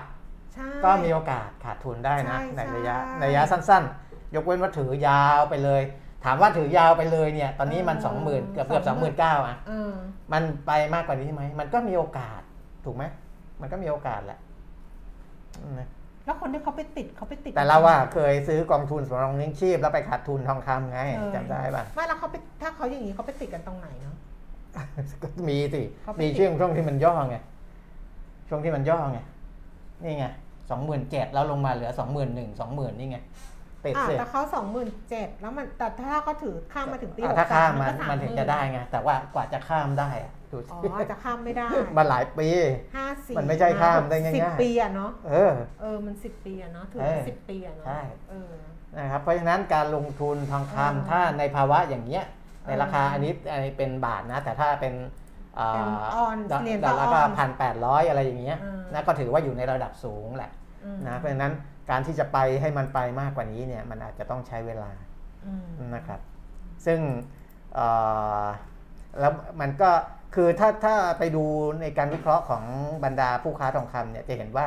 [0.53, 5.81] ใช่ ก็มีโอกาสขาดทุนได้นะใช่ในระยะใช่ในระยะสั้นๆ ยกเว้นว่าถือยาวไปเลย
[6.25, 9.93] ถามว่าถือยาวไปเลยเนี่ยตอนนี้มันเออ สองหมื่นเกือบเกือบสองหมื่นเก้าอะเออ
[10.33, 12.41] มันไปมากกว่านี้ไหมมันก็มีโอกาส
[12.85, 13.03] ถูกไหม
[13.61, 14.39] มันก็มีโอกาสแหละ
[15.61, 15.89] อืมนะ
[16.29, 24.15] แล้วคนที่เขาไปติดเขาไปติด แต่เราว่าเคยซื้อกองทุนสำรองเลี้ยงชีพแล้วไปขาดทุนทองคำไงเออจำได้ป่ะไม่แล้วเขาไปถ้าเขาอย่างนี้เขาไปติดกันตรงไหนเนาะ
[25.23, 27.37] ก็มีสิเขาไปมีติดช่วงช่วงที่มันย่อไง
[28.49, 29.19] ช่วงที่มันย่อไง
[30.03, 30.25] นี่ไง
[30.69, 33.17] สองหมื่นเจ็ดแล้วลงมาเหลือสองหมื่นหนึ่งสองหมื่นนี่ไง
[33.85, 42.47] ติดอ่าสิแต่เขาสองหมื่นเจ็ดแล้วมันแต่ถ้าเขาถือข้ามมาถึงปีอะหกถ้าข้ามมันก็มันถึงจะได้ไงแต่ว่ากว่าจะข้ามได้อะ ดูสิอ๋อจะข้ามไม่ได้ มันหลายปี
[42.95, 48.51] ห้าสี่มันไม่ใช่ข้ามได้ง่ายๆสิบปีอะเนาะเออเออมันสิบปีอะเนาะถือเออสิบปีอะเนาะใช่เออ
[48.97, 52.23] นะครับเพราะฉะนั้นการลงทุนทองเออคำถ้าในภาวะอย่างเงี้ย
[52.67, 54.93] ในราคาเอออัอันนี้อันนี้เป็นบาทนะ แต่ถ้าเป็น
[55.59, 55.85] อ่าเป็น
[56.15, 60.51] ออนดอลเหรียญดอลลาร์ก็ต่อออนพันแปดร้อยอะไรอย่างเงี้ยเออนะก็ถือว่าอยู่ในระดับสูงแหละ
[60.85, 61.53] อืมนะเพราะฉะนั้น
[61.89, 64.91] การที่จะไปให้มันไปมากกว่านี้เนี่ยมันอาจจะต้องใช้เวลา
[65.45, 66.19] อืมนะครับ
[66.85, 66.99] ซึ่ง
[67.75, 67.87] เอ่
[68.43, 68.45] อ
[69.19, 69.89] แล้วมันก็
[70.35, 71.43] คือถ้าถ้าไปดู
[71.81, 72.63] ในการวิเคราะห์ของ
[73.03, 74.65] บรรดาผู้ค้าทองคำเนี่ยจะเห็นว่า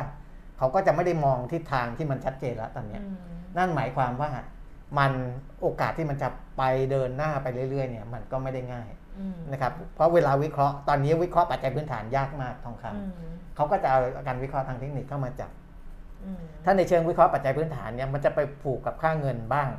[0.57, 3.17] เขาก็จะไม่ได้มองทิศทางที่มันชัดเจนแล้วตอนเนี้ยอืม
[3.57, 4.31] นั่นหมายความว่า
[4.99, 5.11] มัน
[5.61, 8.89] โอกาสที่มันจะไปเดินหน้าไปเรื่อยๆเนี่ยมันก็ไม่ได้ง่าย
[9.19, 13.11] อืมนะครับเพราะเวลาวิเคราะห์ตอนนี้วิเคราะห์ปัจจัยพื้นฐานยากมากทองคำอืม
[13.55, 15.51] เขาก็จะเอาการวิเคราะห์ทางเทคนิคเข้ามาจับ
[16.23, 19.69] อืมถ้าในเชิงวิเคราะห์ปัจจัยพื้นฐานเนี่ยมันจะไปผูกกับค่าเงินบ้าง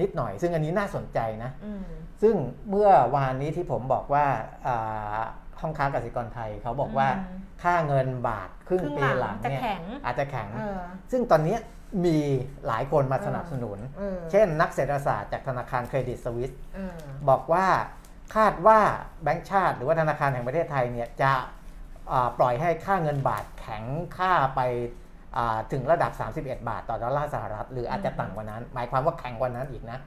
[0.00, 1.82] นิดหน่อย ซึ่งอันนี้น่าสนใจนะอืม
[2.22, 2.34] ซึ่ง
[2.70, 4.26] เมื่อวานนี้ที่ผมบอกว่า
[4.66, 5.20] อ่า
[5.60, 10.80] ห้องค้ากสิกรไทยเขาบอกว่าอืมค่าเงินบาทครึ่งครึ่งปีหหลัลังงจะเนี่ยแข็งอาจจะแข็งเออ
[11.10, 11.56] ซึ่งตอนนี้
[12.04, 12.16] มี
[12.66, 16.96] หลายคนมาสนับสนุนเออเช่นนักเศรษฐศาสตร์จากธนาคารเครดิตสวิสเออ
[17.28, 17.66] บอกว่า
[18.36, 18.78] คาดว่า
[19.22, 21.32] แบงก์ชาติ หรือว่าธนาคารแห่งประเทศไทยเนี่ยจะ
[22.12, 23.84] อ่าปล่อยให้ค่าเงินบาทแข็ง
[24.18, 25.07] ค่าไปอ่า
[25.72, 29.98] ถึงระดับ 31 บาทต่อดอลลาร์สหรัฐ หรืออาจจะต่ำกว่านั้น หมายความว่าแข็งกว่านั้นอีกนะ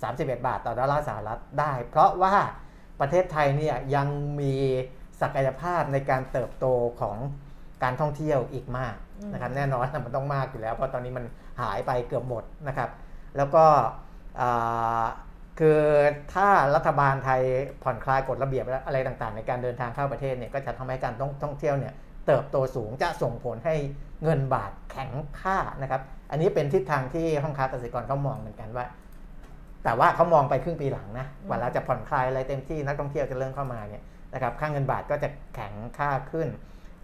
[0.00, 2.34] 31 บาทต่อดอลลาร์สหรัฐได้ เพราะว่า
[3.00, 4.08] ประเทศไทยเนี่ยยัง
[4.40, 4.54] มี
[5.20, 6.66] ศักยภาพในการเติบโต
[7.00, 7.16] ของ
[7.82, 8.94] การท่องเที่ยวอีกมาก
[9.32, 11.24] นะครับแน่นอนมันต้องมากอยู่แล้ว เพราะตอนนี้มัน
[11.60, 12.90] หายไปเกือบหมดนะครับ
[13.36, 13.64] แล้วก็
[14.40, 15.04] อ่า
[15.58, 15.80] คือ
[16.34, 17.42] ถ้ารัฐบาลไทย
[17.82, 21.94] ผ่อนคลายกฎระเบียบอะไรต่างๆ ในการเดินทางเข้าประเทศเนี่ยก็จะทำให้การท่องท่องเที่ยวเนี่ย
[22.30, 23.74] เติบโตสูงจะส่งผลให้
[24.22, 25.10] เงินบาทแข็ง
[25.40, 26.00] ค่านะครับ
[26.30, 28.86] อันนี้เป็นทิศทางที่ห้องค้าเกษตรกรเขามองเหมือนกันว่า
[29.84, 34.04] แต่ว่าเขามองไปครึ่งปีหลังนะกว่าเราจะผ่อนคลายอะไรเต็มที่นักท่องเที่ยวจะเริ่มเข้ามาเนี่ย
[34.34, 36.48] นะครับค่าเงินบาทก็จะแข็งค่าขึ้น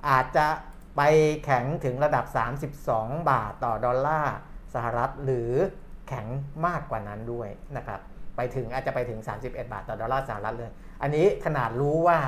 [0.08, 0.46] อาจจะ
[0.96, 1.02] ไป
[1.44, 2.24] แข็งถึงระดับ
[2.78, 4.36] 32 บาทต่อดอลลาร์
[4.74, 5.52] สหรัฐหรือ
[6.08, 6.26] แข็ง
[6.66, 8.00] มากกว่านั้นด้วยนะครับ
[8.36, 10.70] ไปถึงอาจจะไปถึง 31 บาทต่อดอลลาร์สหรัฐเลย
[11.02, 12.18] อันนี้ขนาดรู้ว่า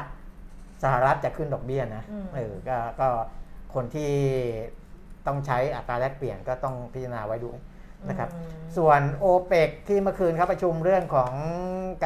[0.82, 3.08] สหรัฐจะขึ้นดอกเบี้ยนะอืมเออก็ก็
[3.74, 4.10] คนที่
[5.26, 7.58] ต้องใช้อัตราแลกเปลี่ยนก็ต้องพิจารณาไว้ด้วย
[8.08, 11.32] นะครับอืมส่วนโอเปกที่เมื่อคืนเขาประชุมเรื่องของ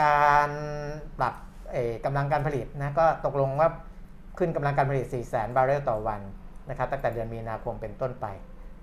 [0.02, 0.50] การ
[1.18, 1.34] ปรับ
[1.72, 3.68] เอ่อกำลังการผลิตนะก็ตกลงว่า
[4.38, 6.20] ขึ้นกำลังการผลิต 4 0 0 0 0 0บาร์เรลต่อวัน
[6.68, 8.26] นะครับตั้งแต่เดือนมีนาคมเป็นต้นไป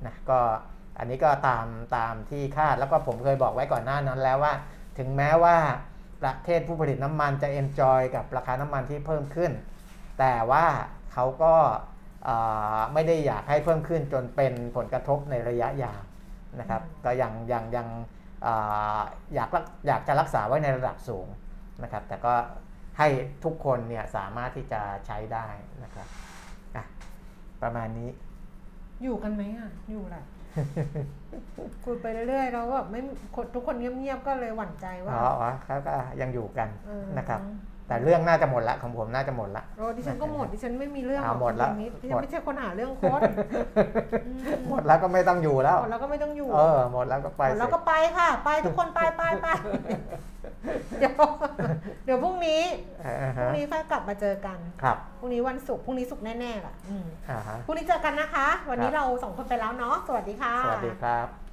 [0.05, 0.39] นะก็
[0.99, 1.65] อันนี้ก็ตาม
[1.97, 4.53] ตามที่คาดแล้วก็ผมเคยบอกไว้ก่อนหน้านั้นแล้วว่า
[4.97, 5.55] ถึงแม้ว่า
[6.21, 9.51] ประเทศผู้ผลิตน้ำมันจะ enjoy กับราคาน้ำมันที่เพิ่มขึ้น
[10.19, 10.65] แต่ว่า
[11.13, 11.53] เขาก็
[12.25, 12.35] เอ่
[12.77, 16.01] อไม่ได้อยากให้เพิ่มขึ้นจนเป็นผลกระทบในระยะยาว
[16.59, 17.87] นะครับก็ยังยังยัง
[18.45, 19.01] อ่า
[19.33, 21.27] อยากรักอยากจะรักษาไว้ในระดับสูง
[21.83, 22.33] นะครับ แต่ก็
[22.97, 23.07] ให้
[23.43, 25.47] ทุกคนเนี่ยสามารถที่จะใช้ได้
[25.83, 26.07] นะครับ
[26.75, 26.85] อะ
[27.61, 28.09] ประมาณนี้
[29.03, 30.23] อยู่กันไหมอะ อยู่แหละ
[31.83, 33.01] คุยไปเรื่อยๆแล้วแบบไม่
[33.35, 37.39] คนทุกคนเงียบๆก็เลยหวั่นใจว่าอ๋ออ๋อเขาก็ยังอยู่กันเออนะครับ
[37.89, 43.21] แต่เรื่องน่าจะหมดละของผมน่าจะหมดละโอ้ดิฉันก็หมดดิฉันไม่มีเรื่องเอาหมดรละอกคนนี้ดิฉัหมนดไม่ใช่คนหาเรื่องคน
[44.25, 49.47] อืมหมดแล้วก็ไม่ต้องอยู่แล้วหมดแล้วก็ไม่ต้องอยู่ เออ หมดแล้วก็ไปหมดแล้วสิก็ไปค่ะ ไปทุกคนไปไปไป
[50.99, 51.13] เดี๋ยว
[52.05, 52.61] เดี๋ยวพรุ่งนี้
[53.01, 61.48] เออพรุ่ฮะงนี้ค่อยกลับมาเจอกันครับพรุ่งนี้วันศุกร์พรุ่งนี้ศุกร์แน่ๆแหละอืมอ่าฮะพรุ่งนี้เจอกันนะคะ วันนี้ครับเราสองคนไปแล้วเนาะสวัสดีค่ะ สวัสดีครับ